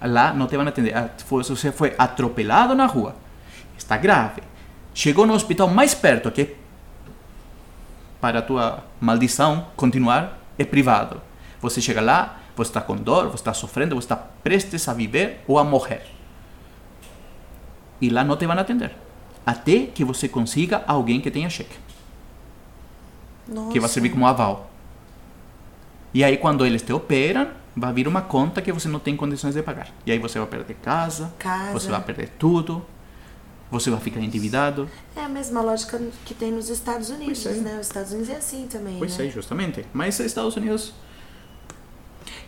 [0.00, 0.96] Lá não te vão atender.
[0.96, 3.14] Ah, Você foi atropelado na rua.
[3.76, 4.42] Está grave.
[4.94, 6.56] Chegou no hospital mais perto, que
[8.20, 11.20] para a tua maldição continuar é privado.
[11.60, 15.42] Você chega lá, você está com dor, você está sofrendo, você está prestes a viver
[15.46, 16.02] ou a morrer.
[18.00, 18.94] E lá não te vão atender.
[19.44, 21.76] Até que você consiga alguém que tenha cheque
[23.48, 23.72] Nossa.
[23.72, 24.69] que vai servir como aval.
[26.12, 29.54] E aí quando eles te operam, vai vir uma conta que você não tem condições
[29.54, 29.88] de pagar.
[30.04, 31.72] E aí você vai perder casa, Casa.
[31.72, 32.84] você vai perder tudo,
[33.70, 34.90] você vai ficar endividado.
[35.14, 37.52] É a mesma lógica que tem nos Estados Unidos, é.
[37.52, 37.78] né?
[37.80, 39.26] Os Estados Unidos é assim também, Pois né?
[39.26, 39.84] é, justamente.
[39.92, 40.92] Mas os Estados Unidos,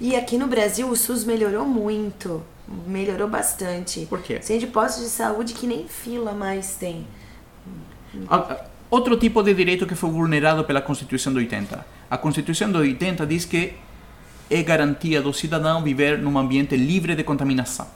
[0.01, 2.43] E aqui no Brasil o SUS melhorou muito.
[2.87, 4.07] Melhorou bastante.
[4.07, 4.39] Por quê?
[4.39, 7.07] Tem postos de saúde que nem fila mais tem.
[8.29, 11.87] Ah, Outro tipo de direito que foi vulnerado pela Constituição de 80.
[12.11, 13.73] A Constituição de 80 diz que
[14.51, 17.87] é garantia do cidadão viver num ambiente livre de contaminação.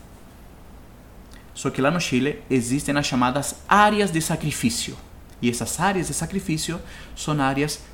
[1.52, 4.96] Só que lá no Chile existem as chamadas áreas de sacrifício.
[5.42, 6.80] E essas áreas de sacrifício
[7.14, 7.84] são áreas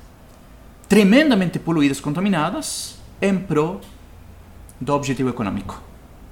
[0.87, 3.81] tremendamente poluídas, contaminadas, em prol
[4.79, 5.83] do objetivo econômico.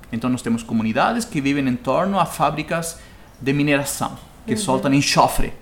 [0.09, 2.97] Então nós temos comunidades que vivem em torno a fábricas
[3.41, 5.59] de mineração, que soltam enxofre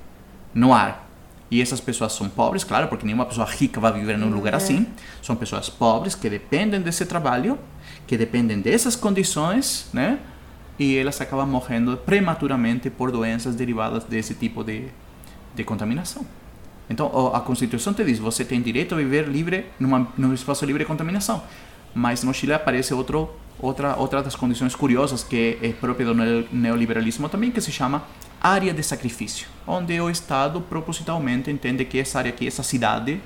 [0.54, 1.08] no ar.
[1.52, 4.86] E essas pessoas são pobres, claro, porque nenhuma pessoa rica vai viver num lugar assim.
[5.22, 7.58] São pessoas pobres que dependem desse trabalho,
[8.06, 10.20] que dependem dessas condições, né?
[10.78, 14.86] E elas acabam morrendo prematuramente por doenças derivadas desse tipo de,
[15.56, 16.26] de contaminação.
[16.88, 20.84] Então, a Constituição te diz, você tem direito a viver livre numa, num espaço livre
[20.84, 21.44] de contaminação.
[21.94, 26.48] Mas no Chile aparece outro, outra, outra das condições curiosas que é própria do neo-
[26.52, 28.04] neoliberalismo também, que se chama
[28.42, 33.22] área de sacrifício, onde o Estado propositalmente entende que essa área aqui, essa cidade,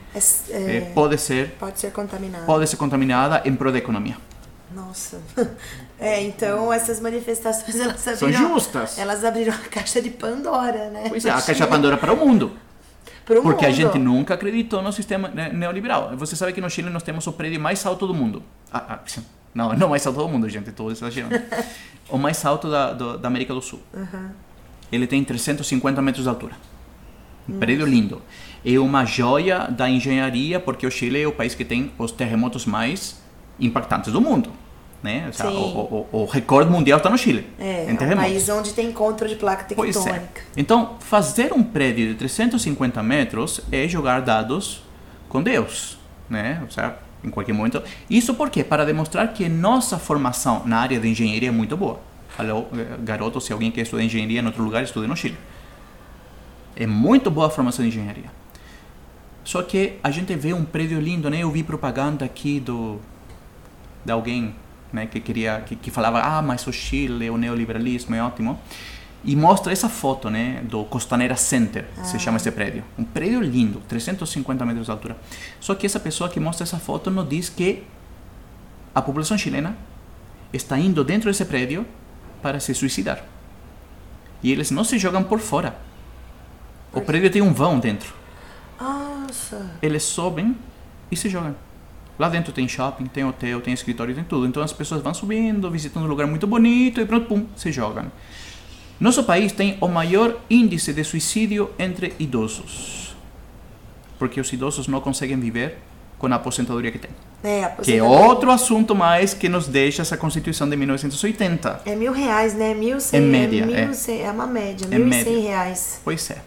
[0.50, 2.46] É, é, pode ser pode ser contaminado.
[2.46, 4.18] pode ser contaminada em prol da economia.
[4.74, 5.20] Nossa.
[6.00, 8.50] É, então essas manifestações elas São abriram.
[8.56, 8.98] justas.
[9.00, 11.06] Elas abriram a caixa de Pandora, né?
[11.08, 12.52] Pois é, a caixa Pandora para o mundo.
[13.24, 13.78] Pro Porque a mundo.
[13.78, 16.12] gente nunca acreditou no sistema ne- neoliberal.
[16.18, 18.44] Você sabe que no Chile nós temos o prédio mais alto do mundo.
[18.70, 19.00] Ah, ah.
[19.56, 21.40] Não, não mais alto do mundo, gente, estou exagerando.
[22.10, 23.80] o mais alto da, do- da América do Sul.
[24.94, 26.54] Ele tem 350 metros de altura.
[27.50, 28.22] Um prédio lindo.
[28.66, 32.66] É uma joia da engenharia, porque o Chile é o país que tem os terremotos
[32.66, 33.22] mais
[33.60, 34.52] impactantes do mundo.
[35.02, 35.30] Né?
[35.44, 37.46] O, o, o- o recorde mundial está no Chile.
[37.60, 39.76] É, em é um país onde tem encontro de placa é.
[39.76, 40.42] tectônica.
[40.56, 44.82] Então, fazer um prédio de 350 metros é jogar dados
[45.28, 45.98] com Deus,
[46.30, 46.60] né?
[46.64, 47.82] Ou seja, em qualquer momento.
[48.10, 48.64] Isso por quê?
[48.64, 52.00] Para demonstrar que nossa formação na área de engenharia é muito boa.
[52.40, 55.38] Eh, garoto, se alguém quer estudar engenharia em outro lugar, estude no Chile.
[56.76, 58.32] É muito boa a formação de engenharia.
[59.44, 61.40] Só que a gente vê um prédio lindo, né?
[61.40, 63.00] Eu vi propaganda aqui do
[64.06, 64.54] de alguém,
[64.92, 68.60] né, que queria que, que falava, ah, mas o Chile, o neoliberalismo é ótimo.
[69.24, 72.84] E mostra essa foto, né, do Costanera Center, se chama esse prédio.
[72.98, 75.16] Um prédio lindo, 350 metros de altura.
[75.62, 77.84] Só que essa pessoa que mostra essa foto não diz que
[78.94, 79.78] a população chilena
[80.52, 81.86] está indo dentro desse prédio
[82.44, 83.24] para se suicidar.
[84.44, 85.76] E eles não se jogam por fora.
[86.92, 88.14] O prédio tem um vão dentro.
[88.80, 89.72] Nossa.
[89.82, 90.56] Eles sobem
[91.10, 91.56] e se jogam.
[92.20, 94.46] Lá dentro tem shopping, tem hotel, tem escritório, tem tudo.
[94.46, 98.12] Então as pessoas vão subindo, visitando um lugar muito bonito e pronto, pum, se jogam.
[99.00, 103.16] Nosso país tem o maior índice de suicídio entre idosos.
[104.20, 105.80] Porque os idosos não conseguem viver
[106.24, 107.12] com a aposentadoria que têm.
[107.44, 108.04] É, a Que é aposentadoria.
[108.30, 111.82] outro assunto mais que nos deixa essa Constituição de 1980.
[111.86, 112.74] É mil reais, né?
[112.74, 113.86] Mil cem, Em média, é, é.
[113.86, 115.26] mil cem- é uma média, Em mil e média.
[115.26, 116.00] cem reais.
[116.02, 116.38] Pois é.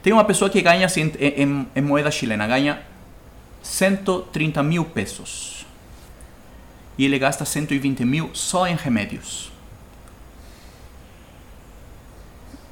[0.00, 2.80] Tem uma pessoa que ganha assim, em, em- em moeda chilena, ganha
[3.64, 5.66] 130 mil pesos.
[6.96, 9.50] E ele gasta 120 mil só em remédios.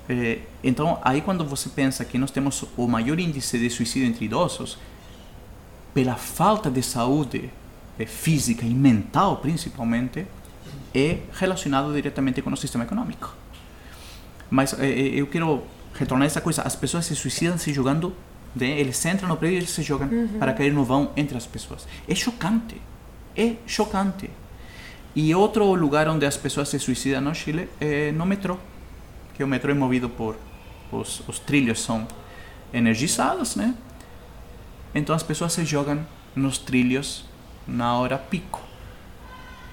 [0.08, 4.24] Eh, então, aí quando você pensa que nós temos o maior índice de suicídio entre
[4.26, 4.78] idosos,
[5.94, 7.50] pela falta de saúde
[7.98, 10.26] eh, física e mental, principalmente,
[10.92, 13.34] é relacionado diretamente com o sistema econômico.
[14.50, 15.62] Mas eh, eh, eu quero
[15.94, 16.62] retornar essa coisa.
[16.62, 18.12] As pessoas se suicidam se jogando.
[18.54, 18.78] Né?
[18.78, 21.86] Eles entram no prédio e eles se jogam para cair no vão entre as pessoas.
[22.08, 22.80] É chocante.
[23.36, 24.28] É chocante.
[25.14, 28.58] E outro lugar onde as pessoas se suicidam no Chile é no metrô.
[29.34, 30.36] Que o metrô é movido por...
[30.92, 32.06] Os, os trilhos são
[32.72, 33.74] energizados, né?
[34.94, 37.24] Então as pessoas se jogam nos trilhos
[37.66, 38.62] na hora pico.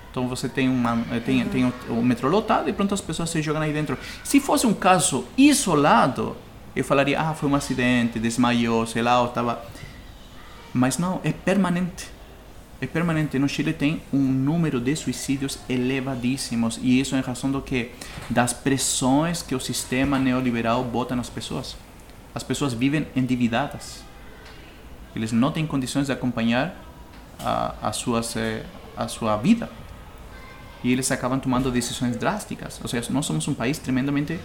[0.10, 3.29] Então você tem, uma, eh, tem, tem o, o metrô lotado e pronto as pessoas
[3.29, 3.97] se jogam aí dentro.
[4.23, 6.36] Se fosse um caso isolado,
[6.75, 9.63] eu falaria, ah, foi um acidente, desmaiou, sei lá, ou estava...
[10.73, 12.10] Mas não, é permanente.
[12.81, 13.38] É permanente.
[13.39, 17.91] No Chile tem um número de suicídios elevadíssimos e isso em razão do que?
[18.29, 21.77] Das pressões que o sistema neoliberal bota nas pessoas.
[22.34, 24.03] As pessoas vivem endividadas.
[25.15, 26.74] Eles não têm condições de acompanhar
[27.43, 28.63] a, a, suas, eh,
[28.95, 29.69] a sua vida.
[30.84, 32.80] E eles acabam tomando decisões drásticas.
[32.82, 34.39] Ou seja, nós somos um país tremendamente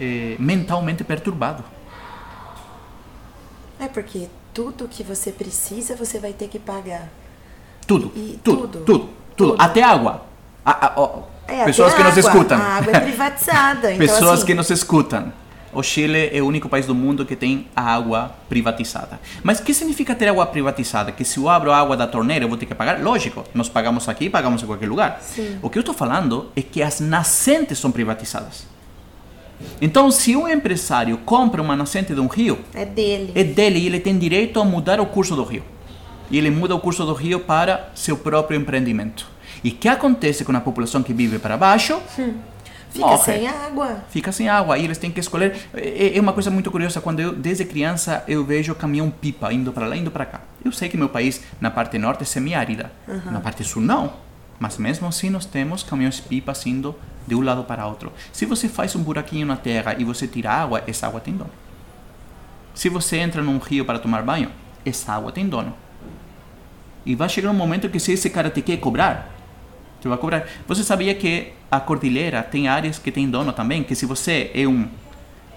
[0.00, 1.64] eh, mentalmente perturbado.
[3.78, 7.08] É porque tudo que você precisa, você vai ter que pagar.
[7.86, 9.56] Tudo, E tudo, tudo, tudo, tudo.
[9.58, 10.24] Até água.
[10.64, 12.30] A- a- ó, É, pessoas até que nos água.
[12.32, 12.58] escutam.
[12.58, 13.92] A água é privatizada.
[13.92, 15.32] então, Pessoas assim, que nos escutam.
[15.72, 19.20] O Chile é o único país do mundo que tem a água privatizada.
[19.42, 21.12] Mas o que significa ter água privatizada?
[21.12, 23.02] Que se eu abro a água da torneira eu vou ter que pagar?
[23.02, 25.20] Lógico, nós pagamos aqui pagamos em qualquer lugar.
[25.22, 25.58] Sim.
[25.62, 28.66] O que eu estou falando é que as nascentes são privatizadas.
[29.80, 33.32] Então, se um empresário compra uma nascente de um rio, É dele.
[33.34, 35.62] é dele e ele tem direito a mudar o curso do rio.
[36.30, 39.26] E ele muda o curso do rio para seu próprio empreendimento.
[39.64, 41.98] E o que acontece com a população que vive para baixo?
[42.90, 43.18] Fica morre.
[43.24, 44.04] sem água.
[44.08, 44.78] Fica sem água.
[44.78, 45.56] E eles têm que escolher.
[45.74, 47.00] É é uma coisa muito curiosa.
[47.00, 50.40] Quando eu, desde criança, eu vejo caminhão-pipa indo para lá, indo para cá.
[50.64, 52.90] Eu sei que meu país, na parte norte, é semiárida.
[53.30, 54.12] Na parte sul, não.
[54.58, 56.94] Mas mesmo assim, nós temos caminhões-pipas indo
[57.26, 58.12] de um lado para outro.
[58.32, 61.50] Se você faz um buraquinho na terra e você tira água, essa água tem dono.
[62.74, 64.50] Se você entra num rio para tomar banho,
[64.84, 65.74] essa água tem dono.
[67.04, 69.35] E vai chegar um momento que se esse cara te quer cobrar,
[70.06, 70.46] te vai cobrar.
[70.66, 73.82] Você sabia que a cordilheira tem áreas que tem dono também?
[73.82, 74.88] Que se você é um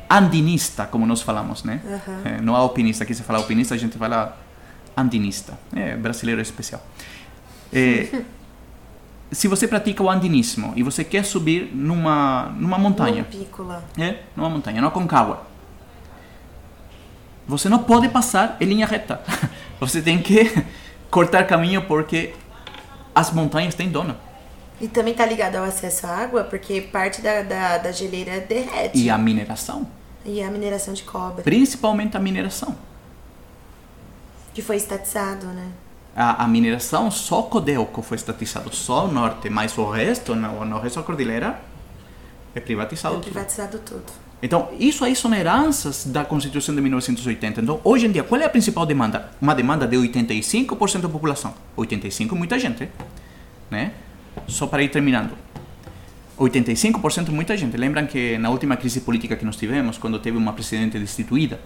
[0.10, 1.82] andinista, como nós falamos, né?
[2.26, 4.38] É, não é alpinista, aqui se fala alpinista, a gente fala
[4.98, 5.58] andinista.
[5.76, 6.82] É brasileiro especial.
[7.72, 8.24] É,
[9.32, 13.26] se você pratica o andinismo e você quer subir numa, numa montanha,
[13.60, 13.84] lá.
[13.98, 15.48] é, numa montanha, não Concagua.
[17.48, 19.22] Você não pode passar em linha reta.
[19.80, 20.52] Você tem que
[21.10, 22.36] cortar caminho porque
[23.16, 24.16] as montanhas têm dono.
[24.82, 28.98] E também tá ligado ao acesso à água, porque parte da, da, da geleira derrete.
[28.98, 29.86] E a mineração,
[30.26, 31.44] E a mineração de cobre.
[31.44, 32.76] principalmente a mineração.
[34.54, 35.70] Que foi estatizado, né?
[36.16, 40.80] a, a mineração, só Codelco foi estatizado, só o norte, mas o resto, no, no
[40.80, 41.60] resto da cordilheira,
[42.56, 43.16] é privatizado.
[43.16, 43.32] É tudo.
[43.32, 44.04] privatizado tudo.
[44.42, 47.62] Então, isso aí são heranças da Constituição de 1980.
[47.62, 49.30] Então, hoje em dia, qual é a principal demanda?
[49.42, 51.54] Uma demanda de 85% da população.
[51.78, 52.90] 85% é muita gente,
[53.70, 53.92] né?
[54.48, 55.32] Só para ir terminando.
[56.38, 57.76] 85% é muita gente.
[57.76, 61.60] Lembram que na última crise política que nós tivemos, quando teve uma presidente destituída,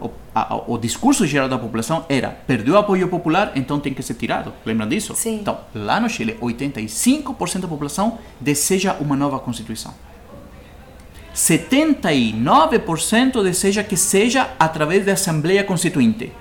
[0.00, 4.02] o, a- o discurso geral da população era perdeu o apoio popular, então tem que
[4.02, 4.52] ser tirado.
[4.64, 5.14] Lembram disso?
[5.16, 5.40] Sim.
[5.40, 9.92] Então, lá no Chile, 85% da população deseja uma nova Constituição.
[11.34, 16.32] 79% deseja que seja através da Assembleia Constituinte.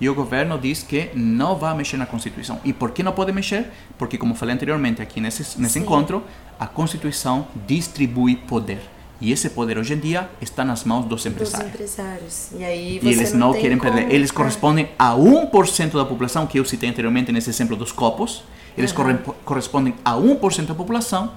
[0.00, 2.58] E o governo diz que não vai mexer na Constituição.
[2.64, 3.70] E por que não pode mexer?
[3.98, 5.80] Porque, como falei anteriormente aqui nesse, nesse Sim.
[5.80, 6.24] encontro,
[6.58, 8.80] a Constituição distribui poder.
[9.20, 11.68] E esse poder hoje em dia está nas mãos dos Dos empresários.
[11.74, 12.48] empresários.
[12.56, 14.14] E aí E eles não, tem querem como- perder.
[14.14, 18.42] Eles correspondem a 1% da população, que eu citei anteriormente nesse exemplo dos copos.
[18.78, 21.32] Eles corre- correspondem a 1% da população,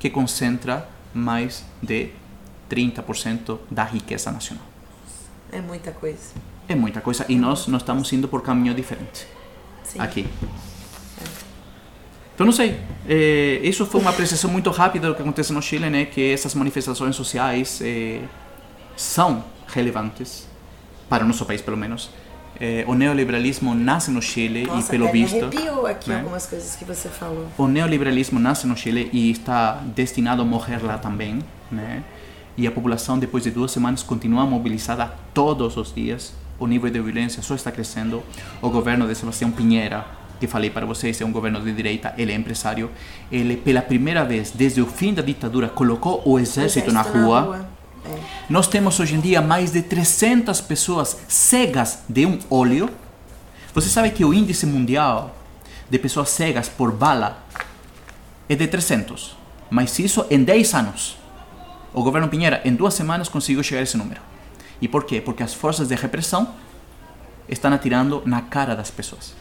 [0.00, 2.10] que concentra mais de
[2.68, 4.64] 30% da riqueza nacional.
[5.52, 6.18] É muita coisa.
[6.70, 7.26] É muita coisa.
[7.28, 9.26] E nós, nós estamos indo por caminho diferente
[9.82, 9.98] Sim.
[9.98, 10.24] aqui.
[12.32, 12.78] Então, não sei.
[13.08, 16.04] É, isso foi uma apreciação muito rápida do que acontece no Chile, né?
[16.04, 18.20] Que essas manifestações sociais é,
[18.96, 20.46] são relevantes
[21.08, 22.08] para o nosso país, pelo menos.
[22.60, 26.18] É, o neoliberalismo nasce no Chile Nossa, e, pelo até me visto, arrepiou aqui né?
[26.20, 27.48] algumas coisas que você falou.
[27.58, 32.04] o neoliberalismo nasce no Chile e está destinado a morrer lá também, né?
[32.56, 36.32] E a população, depois de duas semanas, continua mobilizada todos os dias.
[36.60, 38.22] O nível de violência só está crescendo.
[38.60, 40.04] O governo de Sebastião Pinheira,
[40.38, 42.90] que falei para vocês, é um governo de direita, ele é empresário.
[43.32, 47.66] Ele, pela primeira vez desde o fim da ditadura, colocou o exército, na rua.
[48.04, 48.18] É.
[48.50, 52.90] Nós temos hoje em dia mais de 300 pessoas cegas de um olho.
[53.72, 55.34] Você sabe que o índice mundial
[55.88, 57.42] de pessoas cegas por bala
[58.50, 59.34] é de 300.
[59.70, 61.16] Mas isso em 10 anos.
[61.94, 64.29] O governo Pinheira, em duas semanas, conseguiu chegar a esse número.
[64.80, 65.20] E por quê?
[65.20, 66.48] Porque as forças de repressão
[67.48, 69.34] estão atirando na cara das pessoas.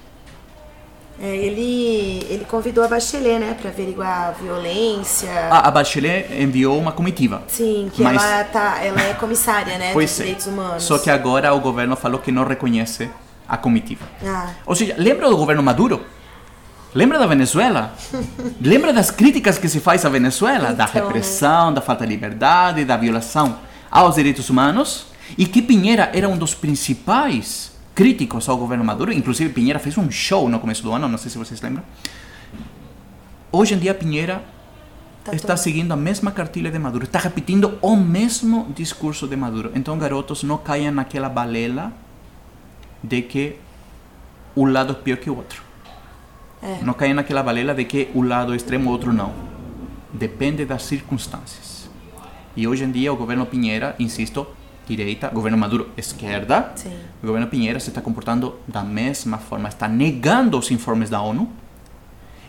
[1.22, 5.30] É, ele, ele convidou a Bachelet, né, pra averiguar a violência.
[5.52, 7.44] Ah, a Bachelet enviou uma comitiva.
[7.48, 10.24] Sim, que Mas- ela, tá, ela é comissária, né, Pois dos é.
[10.24, 10.84] direitos humanos.
[10.84, 13.10] Só que agora o governo falou que não reconhece
[13.48, 14.06] a comitiva.
[14.26, 16.06] Ah, Ou seja, lembra do governo Maduro?
[16.96, 17.94] Lembra da Venezuela?
[18.62, 20.74] lembra das críticas que se faz à Venezuela?
[20.74, 21.08] da Então, né?
[21.08, 23.58] repressão, da falta de liberdade, da violação
[23.92, 25.06] aos direitos humanos?
[25.38, 29.12] E que Pinheira era um dos principais críticos ao governo Maduro.
[29.12, 31.84] Inclusive, Pinheira fez um show no começo do ano, não sei se vocês lembram.
[33.52, 34.44] Hoje em dia, Pinheira
[35.24, 39.36] tá está todo- seguindo a mesma cartilha de Maduro, está repetindo o mesmo discurso de
[39.36, 39.72] Maduro.
[39.76, 41.92] Então, garotos, não caiam naquela balela
[43.04, 43.56] de que
[44.56, 45.64] um lado é pior que o outro.
[46.62, 46.80] É.
[46.84, 49.34] Não caiam naquela balela de que um lado é extremo, o outro não.
[50.14, 51.90] Depende das circunstâncias.
[52.56, 54.46] E hoje em dia, o governo Pinheira, insisto,
[54.90, 56.92] direita, governo Maduro, esquerda, Sim.
[57.22, 61.48] o governo Pinheira se está comportando da mesma forma, está negando os informes da ONU,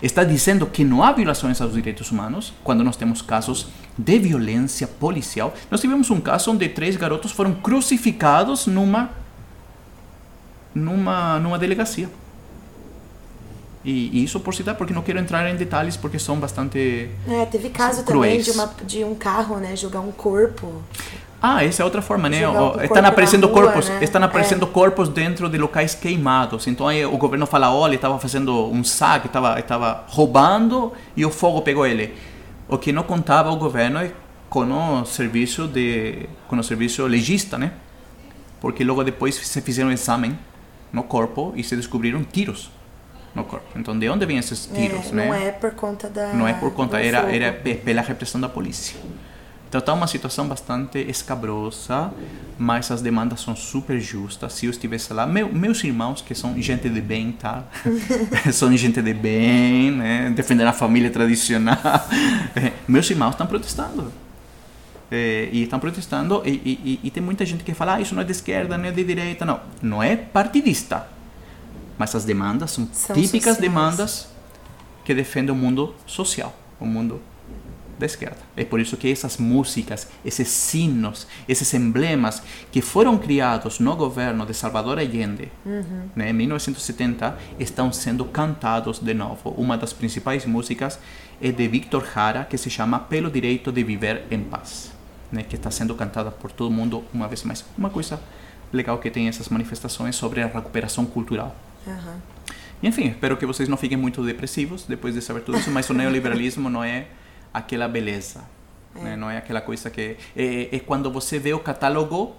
[0.03, 4.87] está dizendo que não há violações aos direitos humanos, quando nós temos casos de violência
[4.87, 5.53] policial.
[5.71, 9.11] Nós tivemos um caso onde três garotos foram crucificados numa
[10.75, 12.09] numa numa delegacia.
[13.85, 17.47] E, e isso por citar, porque não quero entrar em detalhes, porque são bastante É,
[17.47, 20.83] teve caso também de, uma, de um carro, né, jogar um corpo.
[21.43, 22.47] Ah, essa é outra forma, né?
[22.47, 23.99] O Estão aparecendo rua, corpos, né?
[24.05, 24.69] estão aparecendo É.
[24.69, 26.67] corpos dentro de locais queimados.
[26.67, 31.31] Então aí o governo fala, olha, estava fazendo um saque, estava estava roubando e o
[31.31, 32.15] fogo pegou ele.
[32.69, 34.13] O que não contava o governo é
[34.51, 37.73] com o serviço de, com o serviço legista, né?
[38.61, 40.37] Porque logo depois se fizeram um exame
[40.93, 42.71] no corpo e se descobriram tiros
[43.35, 43.67] no corpo.
[43.77, 45.27] Então de onde vêm esses tiros, é, né?
[45.29, 46.33] Não é por conta da.
[46.35, 47.33] Não é por conta, era, fogo.
[47.33, 48.97] era pe- pela repressão da polícia.
[49.71, 52.11] Então está uma situação bastante escabrosa,
[52.59, 54.53] mas as demandas são super justas.
[54.55, 57.63] Se eu estivesse lá, meu, meus irmãos, que são gente de bem, tá?
[58.53, 60.31] são gente de bem, né?
[60.35, 61.79] Defendendo a família tradicional.
[62.57, 64.13] Eh, meus irmãos estão protestando.
[65.09, 68.13] Eh, e estão protestando, e, e, e- e tem muita gente que fala, ah, isso
[68.13, 69.45] não é de esquerda, não é de direita.
[69.45, 71.07] Não, não é partidista.
[71.97, 73.59] Mas as demandas são, São típicas sociais.
[73.59, 74.29] demandas
[75.05, 77.21] que defendem o mundo social, o mundo
[78.01, 78.39] da esquerda.
[78.57, 82.43] É por isso que essas músicas, esses sinos, esses emblemas
[82.73, 85.53] que foram criados no governo de Salvador Allende,
[86.17, 89.51] né, em 1970, estão sendo cantados de novo.
[89.57, 90.99] Uma das principais músicas
[91.41, 94.91] é de Víctor Jara, que se chama Pelo Direito de Viver em Paz,
[95.31, 97.65] né, que está sendo cantada por todo mundo uma vez mais.
[97.79, 98.21] Uma coisa
[98.73, 101.55] legal que tem essas manifestações sobre a recuperação cultural.
[102.83, 105.89] E, enfim, espero que vocês não fiquem muito depressivos depois de saber tudo isso, mas
[105.91, 107.07] o neoliberalismo não é
[107.53, 108.41] aquela beleza.
[108.95, 109.17] né?
[109.17, 110.17] Não é aquela coisa que.
[110.37, 112.35] É, é quando você vê o catálogo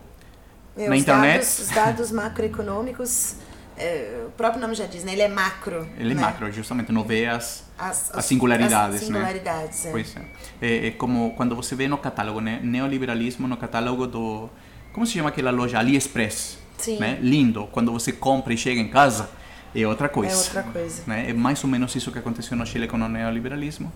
[0.77, 1.39] É, Na os internet?
[1.39, 3.35] Dados, os dados macroeconômicos,
[3.77, 5.13] é, o próprio nome já diz, né?
[5.13, 5.87] Ele é macro.
[5.97, 6.21] Ele é né?
[6.21, 9.19] macro, justamente, não vê as, As, as singularidades, as né?
[9.19, 9.91] singularidades, é.
[9.91, 10.21] Pois é.
[10.61, 12.59] É, é como quando você vê no catálogo, né?
[12.63, 14.49] Neoliberalismo no catálogo do.
[14.93, 15.79] Como se chama aquela loja?
[15.79, 16.57] AliExpress.
[16.77, 16.99] Sim.
[16.99, 17.17] Né?
[17.21, 17.67] Lindo.
[17.71, 19.29] Quando você compra e chega em casa,
[19.73, 20.33] é outra coisa.
[20.33, 21.03] É outra coisa.
[21.07, 21.29] Né?
[21.29, 23.91] É mais ou menos isso que aconteceu no Chile com o neoliberalismo.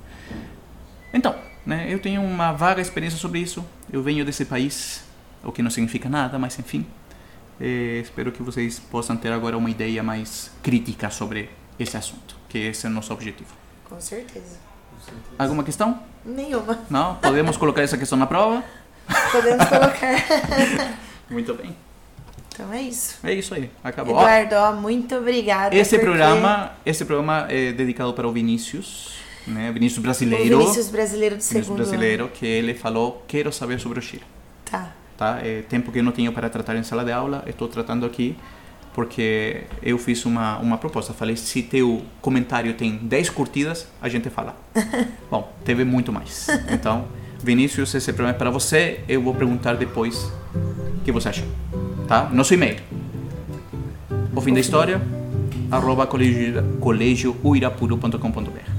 [1.16, 1.34] Então,
[1.66, 1.88] né?
[1.88, 3.66] eu tenho uma vaga experiência sobre isso.
[3.92, 5.02] Eu venho desse país,
[5.42, 6.86] o que não significa nada, mas enfim.
[7.60, 11.50] Eh, espero que vocês possam ter agora uma ideia mais crítica sobre
[11.80, 13.54] esse assunto, que esse é o nosso objetivo.
[13.86, 14.58] Com certeza.
[15.40, 16.02] Alguma questão?
[16.26, 16.80] Nenhuma.
[16.90, 17.16] Não?
[17.16, 18.62] Podemos colocar essa questão na prova?
[19.32, 20.18] Podemos colocar.
[21.32, 21.74] Muito bem.
[22.54, 23.20] então é isso.
[23.24, 23.72] É isso aí.
[23.82, 24.18] Acabou.
[24.18, 25.74] Eduardo, ó, muito obrigada.
[25.76, 29.15] esse porque programa, esse programa é dedicado para o Vinícius,
[29.48, 29.72] né?
[29.72, 30.60] Vinícius O brasileiro.
[30.60, 34.24] Vinícius brasileiro do Vinícius segundo brasileiro, que ele falou: "Quero saber sobre o Chile".
[34.74, 34.84] ano.
[35.18, 35.36] Tá.
[35.36, 35.40] tá?
[35.44, 38.36] É tempo que eu não tenho para tratar em sala de aula, estou tratando aqui
[38.96, 41.14] porque eu fiz uma, uma proposta.
[41.14, 44.56] Falei, se teu comentário tem 10 curtidas, a gente fala.
[45.30, 46.48] Bom, teve muito mais.
[46.72, 47.06] Então,
[47.44, 49.02] Vinícius, esse programa é para você.
[49.10, 51.48] Eu vou perguntar depois o que você achou.
[52.08, 52.30] Tá?
[52.32, 52.78] Nosso e-mail.
[54.34, 55.02] O fim da história,
[55.70, 58.75] arroba colégio, colégiouirapuru.com.br.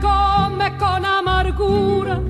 [0.00, 2.20] come con amargura.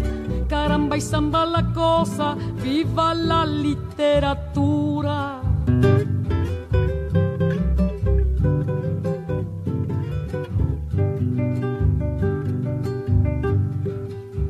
[0.49, 5.41] Caramba y zamba la cosa, viva la literatura.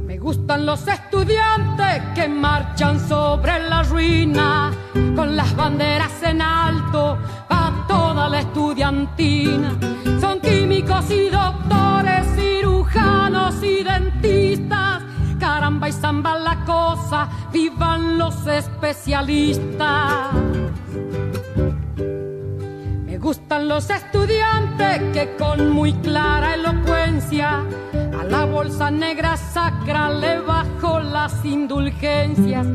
[0.06, 4.70] Me gustan los estudiantes que marchan sobre la ruina
[5.14, 9.76] con las banderas en alto a toda la estudiantina.
[10.20, 11.99] Son químicos y doctores,
[12.80, 15.02] cirujanos y dentistas.
[15.38, 20.34] Caramba y zamba la cosa, vivan los especialistas.
[23.06, 27.62] Me gustan los estudiantes que con muy clara elocuencia
[28.18, 32.66] a la bolsa negra sacra le bajo las indulgencias.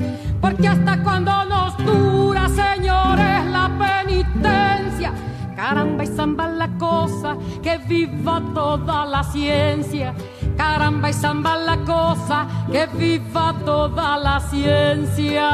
[0.42, 5.14] Porque hasta cuando nos dura, señores, la penitencia.
[5.56, 10.14] Caramba y zamba la cosa, que viva toda la ciencia.
[10.58, 15.46] Caramba y zamba la cosa, que viva toda la ciencia.